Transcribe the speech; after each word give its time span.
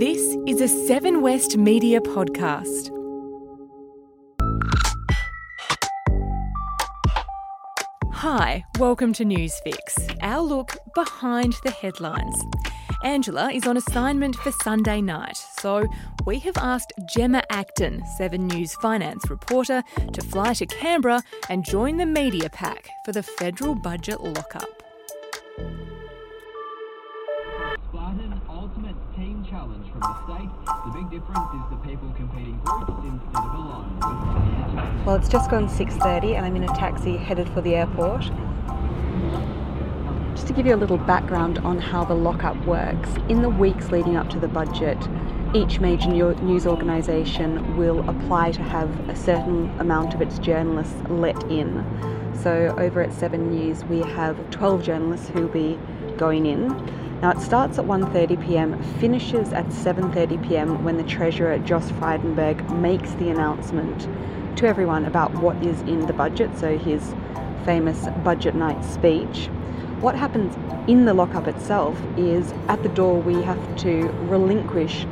This 0.00 0.34
is 0.46 0.62
a 0.62 0.66
Seven 0.86 1.20
West 1.20 1.58
Media 1.58 2.00
podcast. 2.00 2.88
Hi, 8.10 8.64
welcome 8.78 9.12
to 9.12 9.26
Newsfix, 9.26 10.16
our 10.22 10.40
look 10.40 10.78
behind 10.94 11.52
the 11.64 11.70
headlines. 11.70 12.42
Angela 13.04 13.52
is 13.52 13.66
on 13.66 13.76
assignment 13.76 14.36
for 14.36 14.52
Sunday 14.62 15.02
night, 15.02 15.36
so 15.36 15.86
we 16.24 16.38
have 16.38 16.56
asked 16.56 16.94
Gemma 17.12 17.42
Acton, 17.50 18.02
7 18.16 18.46
News 18.46 18.72
finance 18.76 19.28
reporter, 19.28 19.84
to 20.14 20.22
fly 20.22 20.54
to 20.54 20.64
Canberra 20.64 21.22
and 21.50 21.62
join 21.62 21.98
the 21.98 22.06
media 22.06 22.48
pack 22.48 22.88
for 23.04 23.12
the 23.12 23.22
federal 23.22 23.74
budget 23.74 24.22
lockup. 24.22 24.79
Well, 35.04 35.16
it's 35.16 35.28
just 35.28 35.50
gone 35.50 35.68
6:30 35.68 36.36
and 36.36 36.44
I'm 36.46 36.56
in 36.56 36.64
a 36.64 36.74
taxi 36.74 37.16
headed 37.16 37.48
for 37.50 37.60
the 37.60 37.74
airport. 37.74 38.30
Just 40.34 40.46
to 40.46 40.52
give 40.52 40.66
you 40.66 40.74
a 40.74 40.76
little 40.76 40.98
background 40.98 41.58
on 41.58 41.78
how 41.78 42.04
the 42.04 42.14
lockup 42.14 42.56
works, 42.66 43.10
in 43.28 43.42
the 43.42 43.48
weeks 43.48 43.90
leading 43.90 44.16
up 44.16 44.28
to 44.30 44.38
the 44.38 44.48
budget, 44.48 44.98
each 45.52 45.80
major 45.80 46.08
news 46.10 46.66
organisation 46.66 47.76
will 47.76 48.08
apply 48.08 48.52
to 48.52 48.62
have 48.62 48.88
a 49.08 49.16
certain 49.16 49.68
amount 49.80 50.14
of 50.14 50.22
its 50.22 50.38
journalists 50.38 50.96
let 51.08 51.42
in. 51.50 51.84
So 52.34 52.74
over 52.78 53.02
at 53.02 53.12
7 53.12 53.50
News, 53.50 53.84
we 53.84 54.00
have 54.00 54.36
12 54.50 54.82
journalists 54.82 55.28
who 55.28 55.42
will 55.42 55.48
be 55.48 55.78
going 56.16 56.46
in. 56.46 56.70
Now 57.22 57.32
it 57.32 57.40
starts 57.40 57.78
at 57.78 57.84
1:30 57.84 58.46
p.m., 58.46 58.82
finishes 58.98 59.52
at 59.52 59.66
7:30 59.66 60.48
p.m. 60.48 60.82
when 60.82 60.96
the 60.96 61.02
treasurer 61.02 61.58
Josh 61.58 61.90
Frydenberg 61.98 62.66
makes 62.80 63.12
the 63.12 63.28
announcement 63.28 64.08
to 64.56 64.66
everyone 64.66 65.04
about 65.04 65.34
what 65.34 65.56
is 65.62 65.82
in 65.82 66.06
the 66.06 66.14
budget, 66.14 66.56
so 66.56 66.78
his 66.78 67.14
famous 67.66 68.08
budget 68.24 68.54
night 68.54 68.82
speech. 68.82 69.48
What 70.00 70.14
happens 70.14 70.56
in 70.88 71.04
the 71.04 71.12
lockup 71.12 71.46
itself 71.46 72.00
is 72.16 72.54
at 72.68 72.82
the 72.82 72.88
door 72.88 73.20
we 73.20 73.42
have 73.42 73.76
to 73.80 74.08
relinquish 74.30 75.06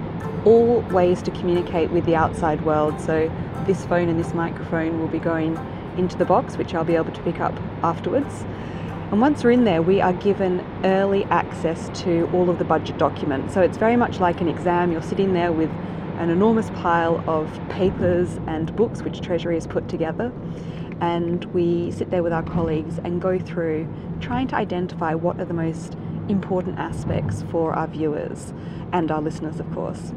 all 0.47 0.81
ways 0.91 1.21
to 1.23 1.31
communicate 1.33 1.91
with 1.91 2.07
the 2.07 2.17
outside 2.17 2.65
world. 2.65 2.99
So 3.03 3.31
this 3.67 3.85
phone 3.85 4.09
and 4.09 4.19
this 4.19 4.33
microphone 4.33 4.99
will 4.99 5.09
be 5.09 5.19
going 5.19 5.59
into 5.99 6.17
the 6.17 6.25
box, 6.25 6.57
which 6.57 6.75
I'll 6.75 6.85
be 6.85 6.97
able 6.97 7.13
to 7.13 7.23
pick 7.23 7.39
up 7.39 7.55
afterwards. 7.83 8.47
And 9.11 9.23
once 9.23 9.43
we're 9.43 9.53
in 9.53 9.65
there, 9.65 9.81
we 9.81 10.03
are 10.03 10.13
given 10.13 10.61
early 10.85 11.25
access 11.25 11.89
to 12.03 12.29
all 12.35 12.51
of 12.51 12.59
the 12.59 12.65
budget 12.65 12.99
documents. 12.99 13.55
So 13.55 13.63
it's 13.63 13.79
very 13.79 13.97
much 13.97 14.21
like 14.21 14.43
an 14.43 14.49
exam. 14.49 14.93
You're 14.93 15.01
sitting 15.01 15.33
there 15.33 15.51
with 15.51 15.71
an 16.19 16.29
enormous 16.29 16.69
pile 16.71 17.25
of 17.27 17.51
papers 17.71 18.39
and 18.47 18.75
books 18.77 19.01
which 19.01 19.23
Treasury 19.23 19.55
has 19.55 19.67
put 19.67 19.89
together. 19.89 20.31
And 21.01 21.47
we 21.55 21.91
sit 21.91 22.11
there 22.11 22.23
with 22.23 22.35
our 22.35 22.43
colleagues 22.43 22.99
and 22.99 23.19
go 23.19 23.39
through 23.39 23.89
trying 24.21 24.47
to 24.49 24.57
identify 24.57 25.15
what 25.15 25.41
are 25.41 25.47
the 25.47 25.55
most 25.55 25.97
important 26.29 26.79
aspects 26.79 27.45
for 27.51 27.73
our 27.73 27.87
viewers 27.87 28.53
and 28.93 29.11
our 29.11 29.23
listeners, 29.23 29.59
of 29.59 29.73
course. 29.73 30.13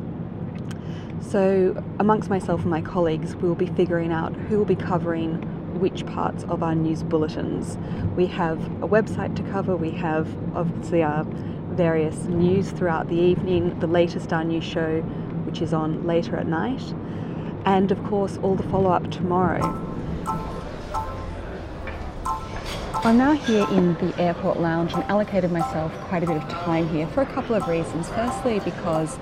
So, 1.21 1.81
amongst 1.99 2.29
myself 2.29 2.61
and 2.61 2.69
my 2.69 2.81
colleagues, 2.81 3.37
we 3.37 3.47
will 3.47 3.55
be 3.55 3.67
figuring 3.67 4.11
out 4.11 4.35
who 4.35 4.57
will 4.57 4.65
be 4.65 4.75
covering 4.75 5.60
which 5.81 6.05
parts 6.05 6.43
of 6.43 6.61
our 6.61 6.75
news 6.75 7.01
bulletins. 7.01 7.77
We 8.15 8.27
have 8.27 8.59
a 8.83 8.87
website 8.87 9.35
to 9.35 9.43
cover, 9.51 9.75
we 9.75 9.91
have 9.91 10.27
obviously 10.55 11.01
our 11.01 11.25
various 11.73 12.25
news 12.25 12.69
throughout 12.69 13.09
the 13.09 13.15
evening, 13.15 13.79
the 13.79 13.87
latest 13.87 14.31
our 14.31 14.43
new 14.43 14.61
show, 14.61 15.01
which 15.45 15.59
is 15.59 15.73
on 15.73 16.05
later 16.05 16.37
at 16.37 16.45
night, 16.45 16.93
and 17.65 17.91
of 17.91 18.03
course, 18.03 18.37
all 18.43 18.55
the 18.55 18.63
follow 18.69 18.91
up 18.91 19.09
tomorrow. 19.09 19.61
I'm 23.03 23.17
now 23.17 23.31
here 23.31 23.67
in 23.71 23.95
the 23.95 24.13
airport 24.21 24.59
lounge 24.59 24.93
and 24.93 25.03
allocated 25.05 25.51
myself 25.51 25.91
quite 26.01 26.21
a 26.21 26.27
bit 26.27 26.37
of 26.37 26.47
time 26.47 26.87
here 26.89 27.07
for 27.07 27.23
a 27.23 27.25
couple 27.25 27.55
of 27.55 27.67
reasons. 27.67 28.07
Firstly, 28.09 28.59
because 28.59 29.17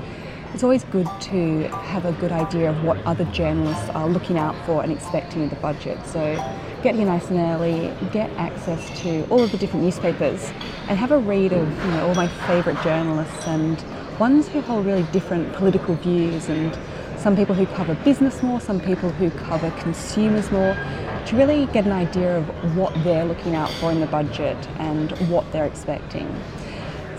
it's 0.54 0.64
always 0.64 0.84
good 0.86 1.08
to 1.22 1.68
have 1.70 2.06
a 2.06 2.12
good 2.14 2.32
idea 2.32 2.72
of 2.72 2.84
what 2.84 2.98
other 3.06 3.26
journalists 3.26 3.90
are 3.90 4.08
looking 4.10 4.38
out 4.38 4.56
for 4.66 4.82
and 4.82 4.92
expecting 4.92 5.44
in 5.44 5.50
the 5.50 5.56
budget. 5.58 6.04
So 6.08 6.36
get 6.82 6.96
here 6.96 7.06
nice 7.06 7.30
and 7.30 7.40
early, 7.40 7.94
get 8.12 8.32
access 8.32 9.02
to 9.02 9.28
all 9.30 9.44
of 9.44 9.52
the 9.52 9.58
different 9.58 9.86
newspapers, 9.86 10.52
and 10.88 10.98
have 10.98 11.12
a 11.12 11.20
read 11.20 11.54
of 11.54 11.68
you 11.86 11.92
know 11.92 12.08
all 12.08 12.16
my 12.16 12.28
favourite 12.48 12.82
journalists 12.84 13.48
and 13.48 13.84
ones 14.20 14.48
who 14.48 14.62
hold 14.62 14.86
really 14.86 15.06
different 15.12 15.54
political 15.54 15.96
views 15.96 16.50
and 16.50 16.78
some 17.18 17.36
people 17.36 17.54
who 17.54 17.66
cover 17.68 17.96
business 17.96 18.42
more, 18.42 18.60
some 18.60 18.80
people 18.80 19.10
who 19.10 19.30
cover 19.32 19.70
consumers 19.72 20.50
more, 20.52 20.74
to 21.26 21.36
really 21.36 21.66
get 21.68 21.86
an 21.86 21.92
idea 21.92 22.38
of 22.38 22.78
what 22.78 22.94
they're 23.04 23.26
looking 23.26 23.56
out 23.56 23.70
for 23.74 23.92
in 23.92 24.00
the 24.00 24.08
budget 24.08 24.58
and 24.80 25.12
what 25.30 25.50
they're 25.52 25.66
expecting. 25.66 26.28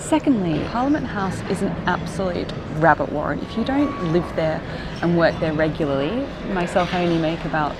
Secondly, 0.00 0.64
Parliament 0.70 1.06
House 1.06 1.40
is 1.50 1.62
an 1.62 1.68
absolute 1.86 2.50
rabbit 2.78 3.12
warren. 3.12 3.38
If 3.40 3.56
you 3.56 3.64
don't 3.64 4.12
live 4.12 4.24
there 4.34 4.60
and 5.02 5.16
work 5.16 5.38
there 5.38 5.52
regularly, 5.52 6.26
myself 6.52 6.92
I 6.92 7.04
only 7.04 7.18
make 7.18 7.44
about 7.44 7.76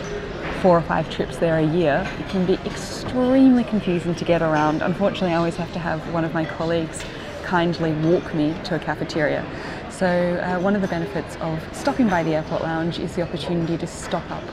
four 0.61 0.79
or 0.79 0.83
five 0.83 1.11
trips 1.11 1.39
there 1.39 1.59
a 1.59 1.67
year, 1.67 2.07
it 2.21 2.29
can 2.29 2.47
be 2.47 2.55
extremely 2.67 3.65
confusing 3.65 4.15
to 4.15 4.25
get 4.25 4.43
around. 4.43 4.83
Unfortunately, 4.83 5.33
I 5.33 5.37
always 5.37 5.57
have 5.57 5.73
to 5.73 5.81
have 5.81 6.13
one 6.13 6.25
of 6.25 6.33
my 6.33 6.45
colleagues 6.45 7.03
kindly 7.43 7.93
walk 7.95 8.33
me 8.33 8.55
to 8.65 8.77
a 8.77 8.79
cafeteria. 8.79 9.45
So, 9.91 10.07
uh, 10.07 10.61
one 10.61 10.77
of 10.77 10.83
the 10.83 10.89
benefits 10.89 11.37
of 11.41 11.59
stopping 11.75 12.09
by 12.09 12.23
the 12.23 12.35
airport 12.35 12.63
lounge 12.63 13.01
is 13.01 13.17
the 13.17 13.23
opportunity 13.23 13.77
to 13.79 13.87
stock 13.87 14.31
up 14.31 14.45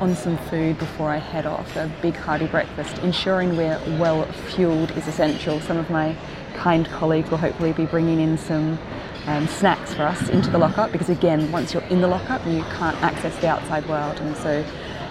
on 0.00 0.14
some 0.14 0.36
food 0.48 0.78
before 0.78 1.10
I 1.10 1.16
head 1.16 1.46
off, 1.46 1.74
a 1.76 1.90
big 2.02 2.14
hearty 2.14 2.46
breakfast. 2.46 2.98
Ensuring 2.98 3.56
we're 3.56 3.80
well 3.98 4.24
fueled 4.54 4.90
is 4.92 5.08
essential. 5.08 5.58
Some 5.60 5.78
of 5.78 5.88
my 5.90 6.14
kind 6.56 6.86
colleague 6.86 7.28
will 7.28 7.38
hopefully 7.38 7.72
be 7.72 7.86
bringing 7.86 8.20
in 8.20 8.36
some 8.38 8.78
um, 9.26 9.46
snacks 9.46 9.94
for 9.94 10.02
us 10.02 10.28
into 10.28 10.50
the 10.50 10.58
lockup 10.58 10.92
because, 10.92 11.08
again, 11.08 11.50
once 11.52 11.74
you're 11.74 11.82
in 11.84 12.00
the 12.00 12.08
lockup, 12.08 12.44
you 12.46 12.62
can't 12.78 13.00
access 13.02 13.36
the 13.40 13.48
outside 13.48 13.86
world, 13.88 14.18
and 14.20 14.36
so 14.36 14.64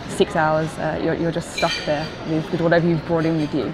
six 0.09 0.35
hours 0.35 0.69
uh, 0.77 0.99
you're, 1.03 1.15
you're, 1.15 1.31
just 1.31 1.53
stuck 1.53 1.73
there 1.85 2.07
with, 2.29 2.49
with, 2.51 2.61
whatever 2.61 2.87
you've 2.87 3.05
brought 3.05 3.25
in 3.25 3.37
with 3.37 3.53
you. 3.53 3.73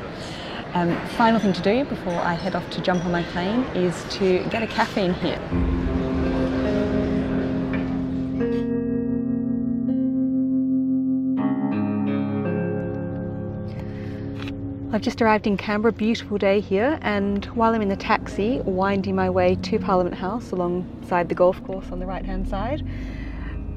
Um, 0.74 0.96
final 1.18 1.40
thing 1.40 1.54
to 1.54 1.62
do 1.62 1.84
before 1.86 2.14
I 2.14 2.34
head 2.34 2.56
off 2.56 2.70
to 2.72 2.82
jump 2.82 3.06
on 3.06 3.12
my 3.12 3.24
plane 3.24 3.64
is 3.76 4.04
to 4.16 4.44
get 4.50 4.64
a 4.64 4.68
caffeine 4.68 5.14
hit. 5.14 5.40
I've 14.94 15.02
just 15.02 15.22
arrived 15.22 15.48
in 15.48 15.56
Canberra, 15.56 15.94
beautiful 15.94 16.38
day 16.38 16.60
here, 16.60 17.00
and 17.02 17.46
while 17.46 17.74
I'm 17.74 17.82
in 17.82 17.88
the 17.88 17.96
taxi, 17.96 18.60
winding 18.66 19.16
my 19.16 19.30
way 19.30 19.56
to 19.56 19.80
Parliament 19.80 20.18
House 20.18 20.52
alongside 20.52 21.30
the 21.30 21.36
golf 21.36 21.64
course 21.64 21.86
on 21.94 22.00
the 22.00 22.06
right 22.06 22.26
hand 22.26 22.50
side, 22.50 22.86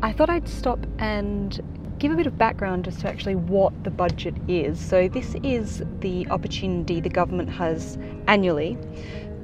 I 0.02 0.12
thought 0.12 0.28
I'd 0.28 0.48
stop 0.48 0.84
and 0.98 1.60
give 2.00 2.10
a 2.10 2.16
bit 2.16 2.26
of 2.26 2.36
background 2.36 2.88
as 2.88 2.96
to 3.02 3.08
actually 3.08 3.36
what 3.36 3.84
the 3.84 3.92
budget 3.92 4.34
is. 4.48 4.80
So, 4.80 5.06
this 5.06 5.36
is 5.44 5.84
the 6.00 6.26
opportunity 6.30 7.00
the 7.00 7.10
government 7.10 7.48
has 7.50 7.96
annually 8.26 8.76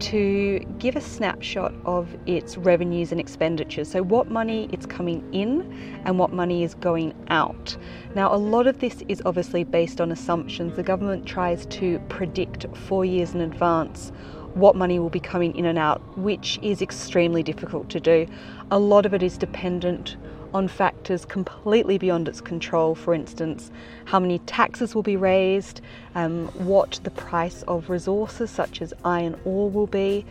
to 0.01 0.59
give 0.79 0.97
a 0.97 1.01
snapshot 1.01 1.73
of 1.85 2.17
its 2.27 2.57
revenues 2.57 3.13
and 3.13 3.21
expenditures. 3.21 3.91
So, 3.91 4.03
what 4.03 4.31
money 4.31 4.69
it's 4.73 4.87
coming 4.87 5.23
in 5.33 6.01
and 6.05 6.19
what 6.19 6.33
money 6.33 6.63
is 6.63 6.75
going 6.75 7.15
out. 7.29 7.77
Now, 8.15 8.35
a 8.35 8.37
lot 8.37 8.67
of 8.67 8.81
this 8.81 9.03
is 9.09 9.23
obviously 9.25 9.65
based 9.65 10.01
on 10.01 10.11
assumptions. 10.11 10.77
The 10.77 10.83
government 10.83 11.27
tries 11.27 11.67
to 11.67 11.99
predict 12.09 12.67
four 12.77 13.05
years 13.05 13.35
in 13.35 13.41
advance 13.41 14.13
what 14.55 14.75
money 14.75 14.99
will 14.99 15.11
be 15.11 15.21
coming 15.21 15.55
in 15.55 15.65
and 15.65 15.79
out, 15.79 16.03
which 16.19 16.59
is 16.63 16.83
extremely 16.83 17.43
difficult 17.43 17.89
to 17.91 18.01
do. 18.01 18.27
A 18.71 18.79
lot 18.79 19.07
of 19.07 19.15
it 19.15 19.23
is 19.23 19.39
dependent 19.39 20.17
on 20.53 20.69
factors 20.69 21.25
completely 21.25 21.99
beyond 21.99 22.29
its 22.29 22.41
control. 22.41 22.95
For 22.95 23.15
instance, 23.15 23.71
how 24.05 24.19
many 24.19 24.39
taxes 24.41 24.95
will 24.95 25.03
be 25.03 25.17
raised, 25.17 25.81
um, 26.15 26.49
what 26.49 27.01
the 27.05 27.11
price 27.11 27.63
of 27.63 27.91
resources 27.91 28.51
such 28.51 28.83
as 28.83 28.93
iron 29.05 29.39
ore 29.45 29.71
will 29.71 29.87
be. 29.87 30.25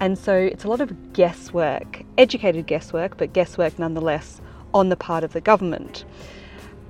And 0.00 0.16
so 0.18 0.34
it's 0.34 0.64
a 0.64 0.68
lot 0.68 0.80
of 0.80 1.12
guesswork, 1.12 2.04
educated 2.16 2.66
guesswork, 2.66 3.16
but 3.16 3.32
guesswork 3.32 3.78
nonetheless 3.78 4.40
on 4.72 4.88
the 4.88 4.96
part 4.96 5.24
of 5.24 5.32
the 5.32 5.40
government. 5.40 6.04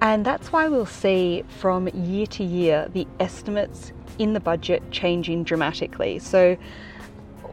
And 0.00 0.24
that's 0.24 0.52
why 0.52 0.68
we'll 0.68 0.86
see 0.86 1.44
from 1.58 1.88
year 1.88 2.26
to 2.26 2.44
year 2.44 2.88
the 2.92 3.06
estimates 3.18 3.92
in 4.18 4.32
the 4.32 4.40
budget 4.40 4.82
changing 4.90 5.44
dramatically. 5.44 6.18
So 6.18 6.56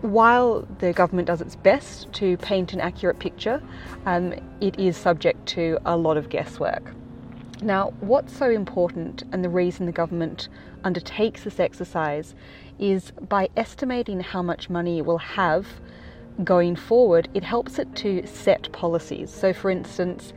while 0.01 0.67
the 0.79 0.93
government 0.93 1.27
does 1.27 1.41
its 1.41 1.55
best 1.55 2.11
to 2.13 2.37
paint 2.37 2.73
an 2.73 2.81
accurate 2.81 3.19
picture, 3.19 3.61
um, 4.05 4.33
it 4.61 4.79
is 4.79 4.97
subject 4.97 5.45
to 5.47 5.77
a 5.85 5.97
lot 5.97 6.17
of 6.17 6.29
guesswork. 6.29 6.91
Now, 7.61 7.93
what's 8.01 8.35
so 8.35 8.49
important, 8.49 9.23
and 9.31 9.43
the 9.43 9.49
reason 9.49 9.85
the 9.85 9.91
government 9.91 10.49
undertakes 10.83 11.43
this 11.43 11.59
exercise, 11.59 12.35
is 12.79 13.11
by 13.29 13.49
estimating 13.55 14.19
how 14.19 14.41
much 14.41 14.69
money 14.69 14.99
it 14.99 15.05
will 15.05 15.17
have 15.17 15.65
going 16.43 16.75
forward, 16.75 17.29
it 17.33 17.43
helps 17.43 17.79
it 17.79 17.95
to 17.95 18.27
set 18.27 18.71
policies. 18.73 19.31
So, 19.33 19.53
for 19.53 19.69
instance, 19.69 20.33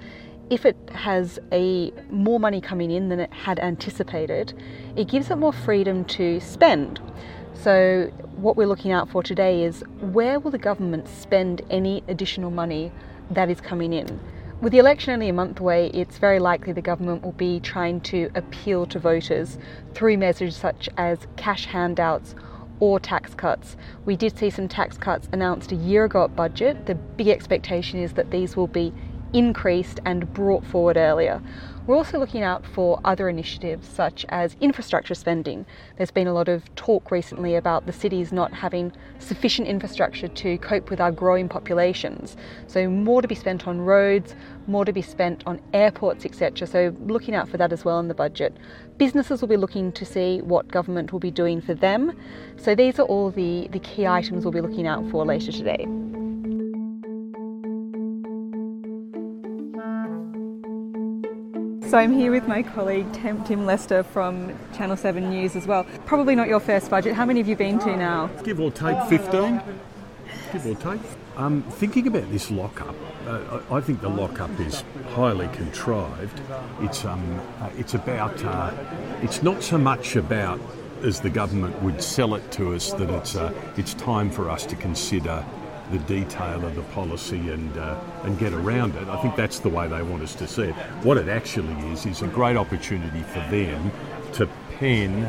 if 0.48 0.64
it 0.64 0.76
has 0.94 1.38
a 1.52 1.92
more 2.08 2.40
money 2.40 2.60
coming 2.60 2.90
in 2.90 3.08
than 3.08 3.20
it 3.20 3.32
had 3.32 3.58
anticipated, 3.58 4.54
it 4.96 5.08
gives 5.08 5.30
it 5.30 5.36
more 5.36 5.52
freedom 5.52 6.04
to 6.06 6.40
spend. 6.40 7.00
So, 7.62 8.12
what 8.36 8.56
we're 8.56 8.68
looking 8.68 8.92
out 8.92 9.08
for 9.08 9.20
today 9.20 9.64
is 9.64 9.82
where 9.98 10.38
will 10.38 10.52
the 10.52 10.58
government 10.58 11.08
spend 11.08 11.60
any 11.70 12.04
additional 12.06 12.52
money 12.52 12.92
that 13.32 13.50
is 13.50 13.60
coming 13.60 13.92
in? 13.92 14.20
With 14.60 14.70
the 14.70 14.78
election 14.78 15.12
only 15.12 15.28
a 15.28 15.32
month 15.32 15.58
away, 15.58 15.88
it's 15.88 16.18
very 16.18 16.38
likely 16.38 16.72
the 16.72 16.80
government 16.80 17.24
will 17.24 17.32
be 17.32 17.58
trying 17.58 18.00
to 18.02 18.30
appeal 18.36 18.86
to 18.86 19.00
voters 19.00 19.58
through 19.92 20.18
measures 20.18 20.56
such 20.56 20.88
as 20.96 21.26
cash 21.36 21.66
handouts 21.66 22.36
or 22.78 23.00
tax 23.00 23.34
cuts. 23.34 23.76
We 24.04 24.14
did 24.14 24.38
see 24.38 24.50
some 24.50 24.68
tax 24.68 24.96
cuts 24.96 25.28
announced 25.32 25.72
a 25.72 25.76
year 25.76 26.04
ago 26.04 26.22
at 26.22 26.36
budget. 26.36 26.86
The 26.86 26.94
big 26.94 27.26
expectation 27.26 27.98
is 27.98 28.12
that 28.12 28.30
these 28.30 28.56
will 28.56 28.68
be 28.68 28.92
increased 29.32 29.98
and 30.04 30.32
brought 30.32 30.64
forward 30.64 30.96
earlier. 30.96 31.42
We're 31.88 31.96
also 31.96 32.18
looking 32.18 32.42
out 32.42 32.66
for 32.66 33.00
other 33.02 33.30
initiatives 33.30 33.88
such 33.88 34.26
as 34.28 34.56
infrastructure 34.60 35.14
spending. 35.14 35.64
There's 35.96 36.10
been 36.10 36.26
a 36.26 36.34
lot 36.34 36.46
of 36.46 36.62
talk 36.74 37.10
recently 37.10 37.54
about 37.54 37.86
the 37.86 37.94
cities 37.94 38.30
not 38.30 38.52
having 38.52 38.92
sufficient 39.20 39.68
infrastructure 39.68 40.28
to 40.28 40.58
cope 40.58 40.90
with 40.90 41.00
our 41.00 41.10
growing 41.10 41.48
populations. 41.48 42.36
So, 42.66 42.90
more 42.90 43.22
to 43.22 43.26
be 43.26 43.34
spent 43.34 43.66
on 43.66 43.80
roads, 43.80 44.34
more 44.66 44.84
to 44.84 44.92
be 44.92 45.00
spent 45.00 45.42
on 45.46 45.62
airports, 45.72 46.26
etc. 46.26 46.66
So, 46.66 46.94
looking 47.06 47.34
out 47.34 47.48
for 47.48 47.56
that 47.56 47.72
as 47.72 47.86
well 47.86 47.98
in 48.00 48.08
the 48.08 48.14
budget. 48.14 48.54
Businesses 48.98 49.40
will 49.40 49.48
be 49.48 49.56
looking 49.56 49.90
to 49.92 50.04
see 50.04 50.42
what 50.42 50.68
government 50.68 51.10
will 51.10 51.20
be 51.20 51.30
doing 51.30 51.62
for 51.62 51.72
them. 51.72 52.12
So, 52.58 52.74
these 52.74 52.98
are 52.98 53.06
all 53.06 53.30
the, 53.30 53.66
the 53.72 53.78
key 53.78 54.06
items 54.06 54.44
we'll 54.44 54.52
be 54.52 54.60
looking 54.60 54.86
out 54.86 55.10
for 55.10 55.24
later 55.24 55.52
today. 55.52 55.86
So 61.88 61.96
I'm 61.96 62.12
here 62.12 62.30
with 62.30 62.46
my 62.46 62.62
colleague 62.62 63.10
Tim 63.14 63.64
Lester 63.64 64.02
from 64.02 64.54
Channel 64.74 64.94
7 64.94 65.30
News 65.30 65.56
as 65.56 65.66
well. 65.66 65.86
Probably 66.04 66.34
not 66.34 66.46
your 66.46 66.60
first 66.60 66.90
budget. 66.90 67.14
How 67.14 67.24
many 67.24 67.40
have 67.40 67.48
you 67.48 67.56
been 67.56 67.78
to 67.78 67.96
now? 67.96 68.26
Give 68.44 68.60
or 68.60 68.70
take 68.70 69.02
15. 69.08 69.62
Give 70.52 70.66
or 70.66 70.74
take. 70.74 71.00
Um, 71.38 71.62
thinking 71.62 72.06
about 72.06 72.30
this 72.30 72.50
lockup, 72.50 72.94
uh, 73.26 73.60
I 73.70 73.80
think 73.80 74.02
the 74.02 74.10
lockup 74.10 74.50
is 74.60 74.84
highly 75.14 75.48
contrived. 75.48 76.38
It's 76.82 77.06
um, 77.06 77.40
uh, 77.58 77.70
it's 77.78 77.94
about 77.94 78.44
uh, 78.44 78.70
it's 79.22 79.42
not 79.42 79.62
so 79.62 79.78
much 79.78 80.14
about 80.14 80.60
as 81.02 81.20
the 81.20 81.30
government 81.30 81.80
would 81.82 82.02
sell 82.02 82.34
it 82.34 82.50
to 82.52 82.74
us 82.74 82.92
that 82.92 83.08
it's 83.08 83.34
uh, 83.34 83.50
it's 83.78 83.94
time 83.94 84.30
for 84.30 84.50
us 84.50 84.66
to 84.66 84.76
consider 84.76 85.42
the 85.90 85.98
detail 86.00 86.64
of 86.64 86.74
the 86.74 86.82
policy 86.82 87.50
and 87.50 87.76
uh, 87.78 87.98
and 88.24 88.38
get 88.38 88.52
around 88.52 88.94
it. 88.96 89.08
I 89.08 89.20
think 89.22 89.36
that's 89.36 89.60
the 89.60 89.68
way 89.68 89.88
they 89.88 90.02
want 90.02 90.22
us 90.22 90.34
to 90.36 90.46
see 90.46 90.64
it. 90.64 90.74
What 91.02 91.16
it 91.16 91.28
actually 91.28 91.74
is 91.90 92.06
is 92.06 92.22
a 92.22 92.26
great 92.26 92.56
opportunity 92.56 93.22
for 93.22 93.40
them 93.50 93.90
to 94.34 94.48
pen 94.78 95.24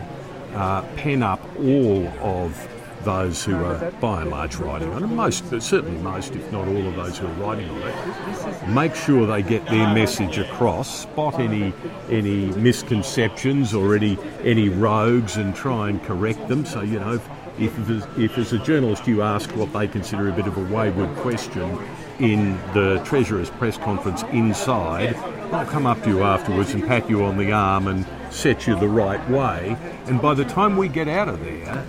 uh, 0.53 0.81
pen 0.95 1.23
up 1.23 1.41
all 1.59 2.07
of 2.19 2.67
those 3.03 3.45
who 3.45 3.55
are 3.55 3.91
by 4.01 4.21
and 4.21 4.29
large 4.29 4.55
writing 4.57 4.91
on 4.91 5.03
it, 5.03 5.07
most, 5.07 5.45
certainly 5.61 5.97
most, 6.01 6.35
if 6.35 6.51
not 6.51 6.67
all 6.67 6.87
of 6.87 6.95
those 6.95 7.17
who 7.17 7.27
are 7.27 7.33
writing 7.33 7.69
on 7.69 7.81
it, 7.87 8.67
make 8.67 8.93
sure 8.93 9.25
they 9.25 9.41
get 9.41 9.65
their 9.67 9.93
message 9.93 10.37
across, 10.37 11.03
spot 11.03 11.39
any 11.39 11.73
any 12.09 12.47
misconceptions 12.57 13.73
or 13.73 13.95
any 13.95 14.17
any 14.43 14.69
rogues, 14.69 15.37
and 15.37 15.55
try 15.55 15.89
and 15.89 16.03
correct 16.03 16.47
them. 16.47 16.65
So 16.65 16.81
you 16.81 16.99
know, 16.99 17.21
if, 17.59 18.17
if 18.17 18.37
as 18.37 18.53
a 18.53 18.59
journalist 18.59 19.07
you 19.07 19.21
ask 19.21 19.49
what 19.55 19.71
they 19.73 19.87
consider 19.87 20.29
a 20.29 20.31
bit 20.31 20.47
of 20.47 20.57
a 20.57 20.73
wayward 20.73 21.13
question 21.17 21.77
in 22.19 22.57
the 22.73 23.01
Treasurer's 23.05 23.49
press 23.49 23.77
conference 23.77 24.23
inside, 24.31 25.15
I'll 25.51 25.65
come 25.65 25.85
up 25.85 26.01
to 26.03 26.09
you 26.09 26.23
afterwards 26.23 26.73
and 26.73 26.85
pat 26.85 27.09
you 27.09 27.23
on 27.23 27.37
the 27.37 27.51
arm 27.51 27.87
and 27.87 28.05
set 28.29 28.67
you 28.67 28.79
the 28.79 28.87
right 28.87 29.27
way. 29.29 29.75
And 30.05 30.21
by 30.21 30.33
the 30.33 30.45
time 30.45 30.77
we 30.77 30.87
get 30.87 31.07
out 31.07 31.27
of 31.27 31.39
there, 31.41 31.85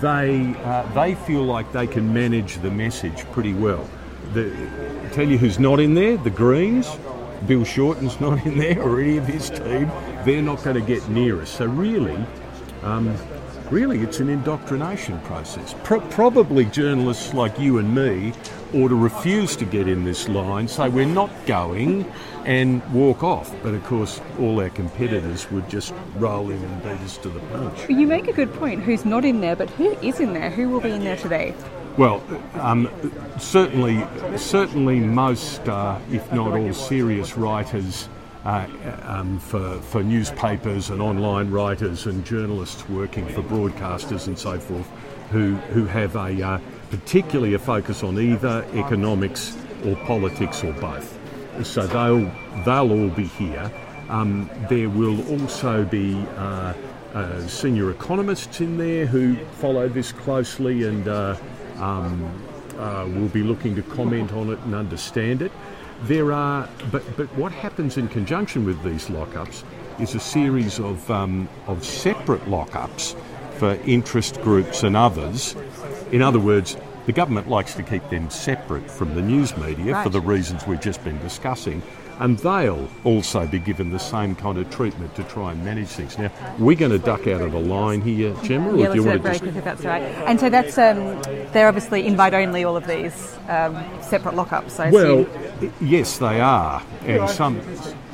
they, 0.00 0.54
uh, 0.64 0.82
they 0.94 1.14
feel 1.14 1.42
like 1.42 1.72
they 1.72 1.86
can 1.86 2.12
manage 2.12 2.56
the 2.60 2.70
message 2.70 3.24
pretty 3.32 3.54
well. 3.54 3.88
The, 4.32 4.50
tell 5.12 5.26
you 5.26 5.38
who's 5.38 5.58
not 5.58 5.80
in 5.80 5.94
there 5.94 6.16
the 6.16 6.30
Greens. 6.30 6.90
Bill 7.46 7.64
Shorten's 7.64 8.20
not 8.20 8.44
in 8.46 8.58
there 8.58 8.82
or 8.82 9.00
any 9.00 9.18
of 9.18 9.26
his 9.26 9.50
team. 9.50 9.90
They're 10.24 10.42
not 10.42 10.64
going 10.64 10.74
to 10.74 10.82
get 10.82 11.08
near 11.08 11.40
us. 11.40 11.50
So, 11.50 11.66
really, 11.66 12.18
um, 12.82 13.14
really 13.70 14.00
it's 14.00 14.20
an 14.20 14.28
indoctrination 14.28 15.20
process. 15.20 15.74
Pro- 15.82 16.00
probably 16.00 16.64
journalists 16.66 17.34
like 17.34 17.58
you 17.58 17.78
and 17.78 17.94
me 17.94 18.32
ought 18.74 18.88
to 18.88 18.96
refuse 18.96 19.56
to 19.56 19.64
get 19.64 19.88
in 19.88 20.04
this 20.04 20.28
line, 20.28 20.68
say 20.68 20.88
we're 20.88 21.06
not 21.06 21.30
going, 21.46 22.10
and 22.44 22.82
walk 22.92 23.22
off. 23.22 23.54
But 23.62 23.74
of 23.74 23.84
course, 23.84 24.20
all 24.38 24.60
our 24.60 24.70
competitors 24.70 25.50
would 25.50 25.68
just 25.68 25.92
roll 26.16 26.50
in 26.50 26.62
and 26.62 26.82
beat 26.82 27.00
us 27.04 27.18
to 27.18 27.28
the 27.28 27.40
punch. 27.40 27.88
You 27.88 28.06
make 28.06 28.28
a 28.28 28.32
good 28.32 28.52
point. 28.54 28.82
Who's 28.82 29.04
not 29.04 29.24
in 29.24 29.40
there, 29.40 29.56
but 29.56 29.70
who 29.70 29.92
is 29.98 30.20
in 30.20 30.32
there? 30.32 30.50
Who 30.50 30.68
will 30.68 30.80
be 30.80 30.90
in 30.90 31.04
there 31.04 31.16
today? 31.16 31.54
Well, 31.96 32.22
um, 32.54 32.90
certainly, 33.38 34.06
certainly 34.36 35.00
most, 35.00 35.66
uh, 35.66 35.98
if 36.12 36.30
not 36.30 36.52
all, 36.52 36.74
serious 36.74 37.38
writers 37.38 38.08
uh, 38.46 38.66
um, 39.02 39.38
for, 39.40 39.78
for 39.80 40.02
newspapers 40.02 40.90
and 40.90 41.02
online 41.02 41.50
writers 41.50 42.06
and 42.06 42.24
journalists 42.24 42.88
working 42.88 43.26
for 43.26 43.42
broadcasters 43.42 44.28
and 44.28 44.38
so 44.38 44.58
forth 44.58 44.88
who, 45.30 45.56
who 45.56 45.84
have 45.84 46.14
a 46.14 46.42
uh, 46.42 46.58
particularly 46.90 47.54
a 47.54 47.58
focus 47.58 48.02
on 48.02 48.18
either 48.18 48.64
economics 48.74 49.56
or 49.84 49.96
politics 50.06 50.62
or 50.62 50.72
both. 50.74 51.18
So 51.64 51.86
they'll, 51.86 52.30
they'll 52.64 52.92
all 52.92 53.10
be 53.10 53.24
here. 53.24 53.70
Um, 54.08 54.48
there 54.68 54.88
will 54.88 55.26
also 55.28 55.84
be 55.84 56.14
uh, 56.36 56.74
uh, 57.14 57.46
senior 57.48 57.90
economists 57.90 58.60
in 58.60 58.76
there 58.76 59.06
who 59.06 59.36
follow 59.52 59.88
this 59.88 60.12
closely 60.12 60.84
and 60.84 61.08
uh, 61.08 61.36
um, 61.78 62.30
uh, 62.78 63.08
will 63.14 63.28
be 63.28 63.42
looking 63.42 63.74
to 63.74 63.82
comment 63.82 64.32
on 64.32 64.50
it 64.50 64.58
and 64.60 64.74
understand 64.74 65.42
it. 65.42 65.50
There 66.02 66.32
are, 66.32 66.68
but, 66.92 67.16
but 67.16 67.26
what 67.36 67.52
happens 67.52 67.96
in 67.96 68.08
conjunction 68.08 68.64
with 68.64 68.82
these 68.82 69.06
lockups 69.06 69.64
is 69.98 70.14
a 70.14 70.20
series 70.20 70.78
of, 70.78 71.10
um, 71.10 71.48
of 71.66 71.84
separate 71.84 72.44
lockups 72.44 73.16
for 73.58 73.74
interest 73.86 74.40
groups 74.42 74.82
and 74.82 74.94
others. 74.94 75.56
In 76.12 76.20
other 76.20 76.38
words, 76.38 76.76
the 77.06 77.12
government 77.12 77.48
likes 77.48 77.74
to 77.74 77.82
keep 77.82 78.08
them 78.10 78.28
separate 78.30 78.90
from 78.90 79.14
the 79.14 79.22
news 79.22 79.56
media 79.56 79.94
right. 79.94 80.02
for 80.04 80.10
the 80.10 80.20
reasons 80.20 80.66
we've 80.66 80.80
just 80.80 81.02
been 81.04 81.18
discussing 81.20 81.82
and 82.18 82.38
they'll 82.38 82.88
also 83.04 83.46
be 83.46 83.58
given 83.58 83.90
the 83.90 83.98
same 83.98 84.34
kind 84.34 84.58
of 84.58 84.70
treatment 84.70 85.14
to 85.14 85.22
try 85.24 85.52
and 85.52 85.64
manage 85.64 85.88
things. 85.88 86.18
Now, 86.18 86.30
we're 86.58 86.76
going 86.76 86.92
to 86.92 86.98
duck 86.98 87.26
out 87.26 87.40
of 87.40 87.52
the 87.52 87.60
line 87.60 88.00
here, 88.00 88.34
Gemma. 88.42 88.76
Yeah, 88.76 88.88
let's 88.88 88.94
do 88.94 89.10
it 89.10 89.20
very 89.20 89.38
quickly, 89.38 89.60
that's 89.60 89.84
right. 89.84 90.02
And 90.02 90.40
so 90.40 90.48
that's 90.48 90.78
um, 90.78 91.20
they're 91.52 91.68
obviously 91.68 92.06
invite 92.06 92.34
only. 92.34 92.64
All 92.64 92.76
of 92.76 92.86
these 92.86 93.36
um, 93.48 93.76
separate 94.00 94.34
lockups. 94.34 94.80
I 94.80 94.90
well, 94.90 95.20
assume. 95.20 95.72
yes, 95.80 96.18
they 96.18 96.40
are, 96.40 96.82
and 97.04 97.28
some 97.28 97.60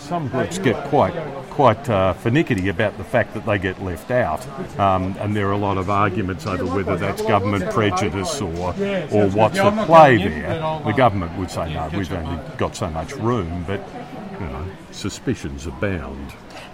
some 0.03 0.29
groups 0.29 0.59
get 0.59 0.77
quite 0.89 1.15
quite 1.51 1.89
uh, 1.89 2.13
finicky 2.15 2.69
about 2.69 2.97
the 2.99 3.05
fact 3.05 3.35
that 3.35 3.45
they 3.47 3.59
get 3.59 3.83
left 3.83 4.11
out, 4.11 4.47
um, 4.79 5.15
and 5.21 5.37
there 5.37 5.49
are 5.49 5.53
a 5.53 5.59
lot 5.59 5.79
of 5.79 5.91
arguments 5.91 6.47
over 6.47 6.65
whether 6.67 6.97
that's 6.97 7.23
government 7.23 7.71
prejudice 7.71 8.41
or 8.41 8.75
or 9.11 9.29
what's 9.31 9.59
at 9.59 9.87
play 9.87 10.17
there. 10.17 10.59
The 10.85 10.93
government 10.93 11.39
would 11.39 11.51
say 11.51 11.73
no, 11.73 11.89
we've 11.97 12.13
only 12.13 12.41
got 12.57 12.75
so 12.75 12.89
much 12.91 13.13
room, 13.17 13.65
but 13.67 13.81
you 14.41 14.47
know, 14.47 14.67
suspicions 14.91 15.67
abound. 15.67 16.33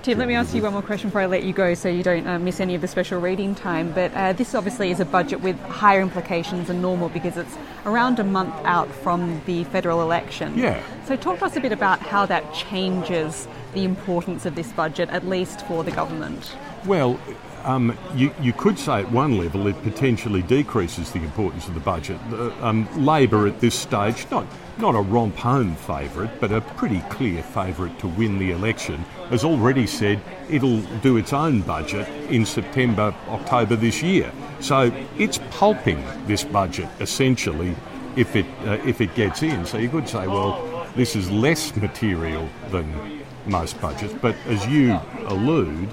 Tim, 0.08 0.16
let 0.16 0.26
me 0.26 0.36
ask 0.36 0.54
you 0.54 0.62
one 0.62 0.72
more 0.72 0.80
question 0.80 1.10
before 1.10 1.20
I 1.20 1.26
let 1.26 1.42
you 1.42 1.52
go 1.52 1.74
so 1.74 1.90
you 1.90 2.02
don't 2.02 2.26
uh, 2.26 2.38
miss 2.38 2.60
any 2.60 2.74
of 2.74 2.80
the 2.80 2.88
special 2.88 3.20
reading 3.20 3.54
time. 3.54 3.92
But 3.92 4.10
uh, 4.14 4.32
this 4.32 4.54
obviously 4.54 4.90
is 4.90 5.00
a 5.00 5.04
budget 5.04 5.42
with 5.42 5.60
higher 5.64 6.00
implications 6.00 6.68
than 6.68 6.80
normal 6.80 7.10
because 7.10 7.36
it's 7.36 7.58
around 7.84 8.18
a 8.18 8.24
month 8.24 8.54
out 8.64 8.88
from 8.90 9.42
the 9.44 9.64
federal 9.64 10.00
election. 10.00 10.56
Yeah. 10.56 10.82
So, 11.04 11.14
talk 11.14 11.40
to 11.40 11.44
us 11.44 11.56
a 11.56 11.60
bit 11.60 11.72
about 11.72 12.00
how 12.00 12.24
that 12.24 12.54
changes 12.54 13.46
the 13.74 13.84
importance 13.84 14.46
of 14.46 14.54
this 14.54 14.72
budget, 14.72 15.10
at 15.10 15.28
least 15.28 15.66
for 15.66 15.84
the 15.84 15.90
government. 15.90 16.56
Well, 16.86 17.20
um, 17.68 17.96
you, 18.14 18.34
you, 18.40 18.54
could 18.54 18.78
say 18.78 19.00
at 19.00 19.12
one 19.12 19.36
level 19.36 19.66
it 19.66 19.80
potentially 19.82 20.40
decreases 20.40 21.12
the 21.12 21.18
importance 21.18 21.68
of 21.68 21.74
the 21.74 21.80
budget. 21.80 22.18
Um, 22.62 22.88
Labor 23.04 23.46
at 23.46 23.60
this 23.60 23.74
stage, 23.74 24.26
not, 24.30 24.46
not 24.78 24.94
a 24.94 25.00
romp 25.00 25.36
home 25.36 25.76
favourite, 25.76 26.40
but 26.40 26.50
a 26.50 26.62
pretty 26.62 27.00
clear 27.10 27.42
favourite 27.42 27.98
to 27.98 28.08
win 28.08 28.38
the 28.38 28.52
election, 28.52 28.96
has 29.28 29.44
already 29.44 29.86
said 29.86 30.18
it'll 30.48 30.80
do 31.02 31.18
its 31.18 31.34
own 31.34 31.60
budget 31.60 32.08
in 32.30 32.46
September, 32.46 33.14
October 33.28 33.76
this 33.76 34.02
year. 34.02 34.32
So 34.60 34.90
it's 35.18 35.38
pulping 35.50 36.02
this 36.26 36.44
budget 36.44 36.88
essentially 37.00 37.76
if 38.16 38.34
it, 38.34 38.46
uh, 38.64 38.78
if 38.86 39.02
it 39.02 39.14
gets 39.14 39.42
in. 39.42 39.66
So 39.66 39.76
you 39.76 39.90
could 39.90 40.08
say, 40.08 40.26
well, 40.26 40.86
this 40.96 41.14
is 41.14 41.30
less 41.30 41.76
material 41.76 42.48
than 42.70 43.22
most 43.44 43.78
budgets, 43.78 44.14
but 44.14 44.34
as 44.46 44.66
you 44.66 44.98
allude, 45.26 45.90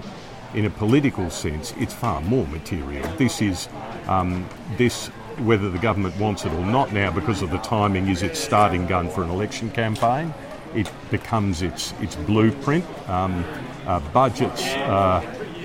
in 0.55 0.65
a 0.65 0.69
political 0.69 1.29
sense, 1.29 1.73
it's 1.77 1.93
far 1.93 2.21
more 2.21 2.47
material. 2.47 3.07
This 3.17 3.41
is 3.41 3.67
um, 4.07 4.47
this 4.77 5.07
whether 5.39 5.69
the 5.69 5.77
government 5.79 6.17
wants 6.17 6.45
it 6.45 6.53
or 6.53 6.65
not 6.65 6.93
now 6.93 7.11
because 7.11 7.41
of 7.41 7.51
the 7.51 7.57
timing 7.57 8.07
is 8.07 8.23
its 8.23 8.39
starting 8.39 8.87
gun 8.87 9.09
for 9.09 9.21
an 9.21 9.29
election 9.29 9.69
campaign. 9.69 10.33
It 10.73 10.89
becomes 11.11 11.61
its, 11.61 11.93
its 11.99 12.15
blueprint. 12.15 12.85
Um, 13.09 13.43
uh, 13.85 13.99
budgets 14.11 14.63
uh, 14.63 15.21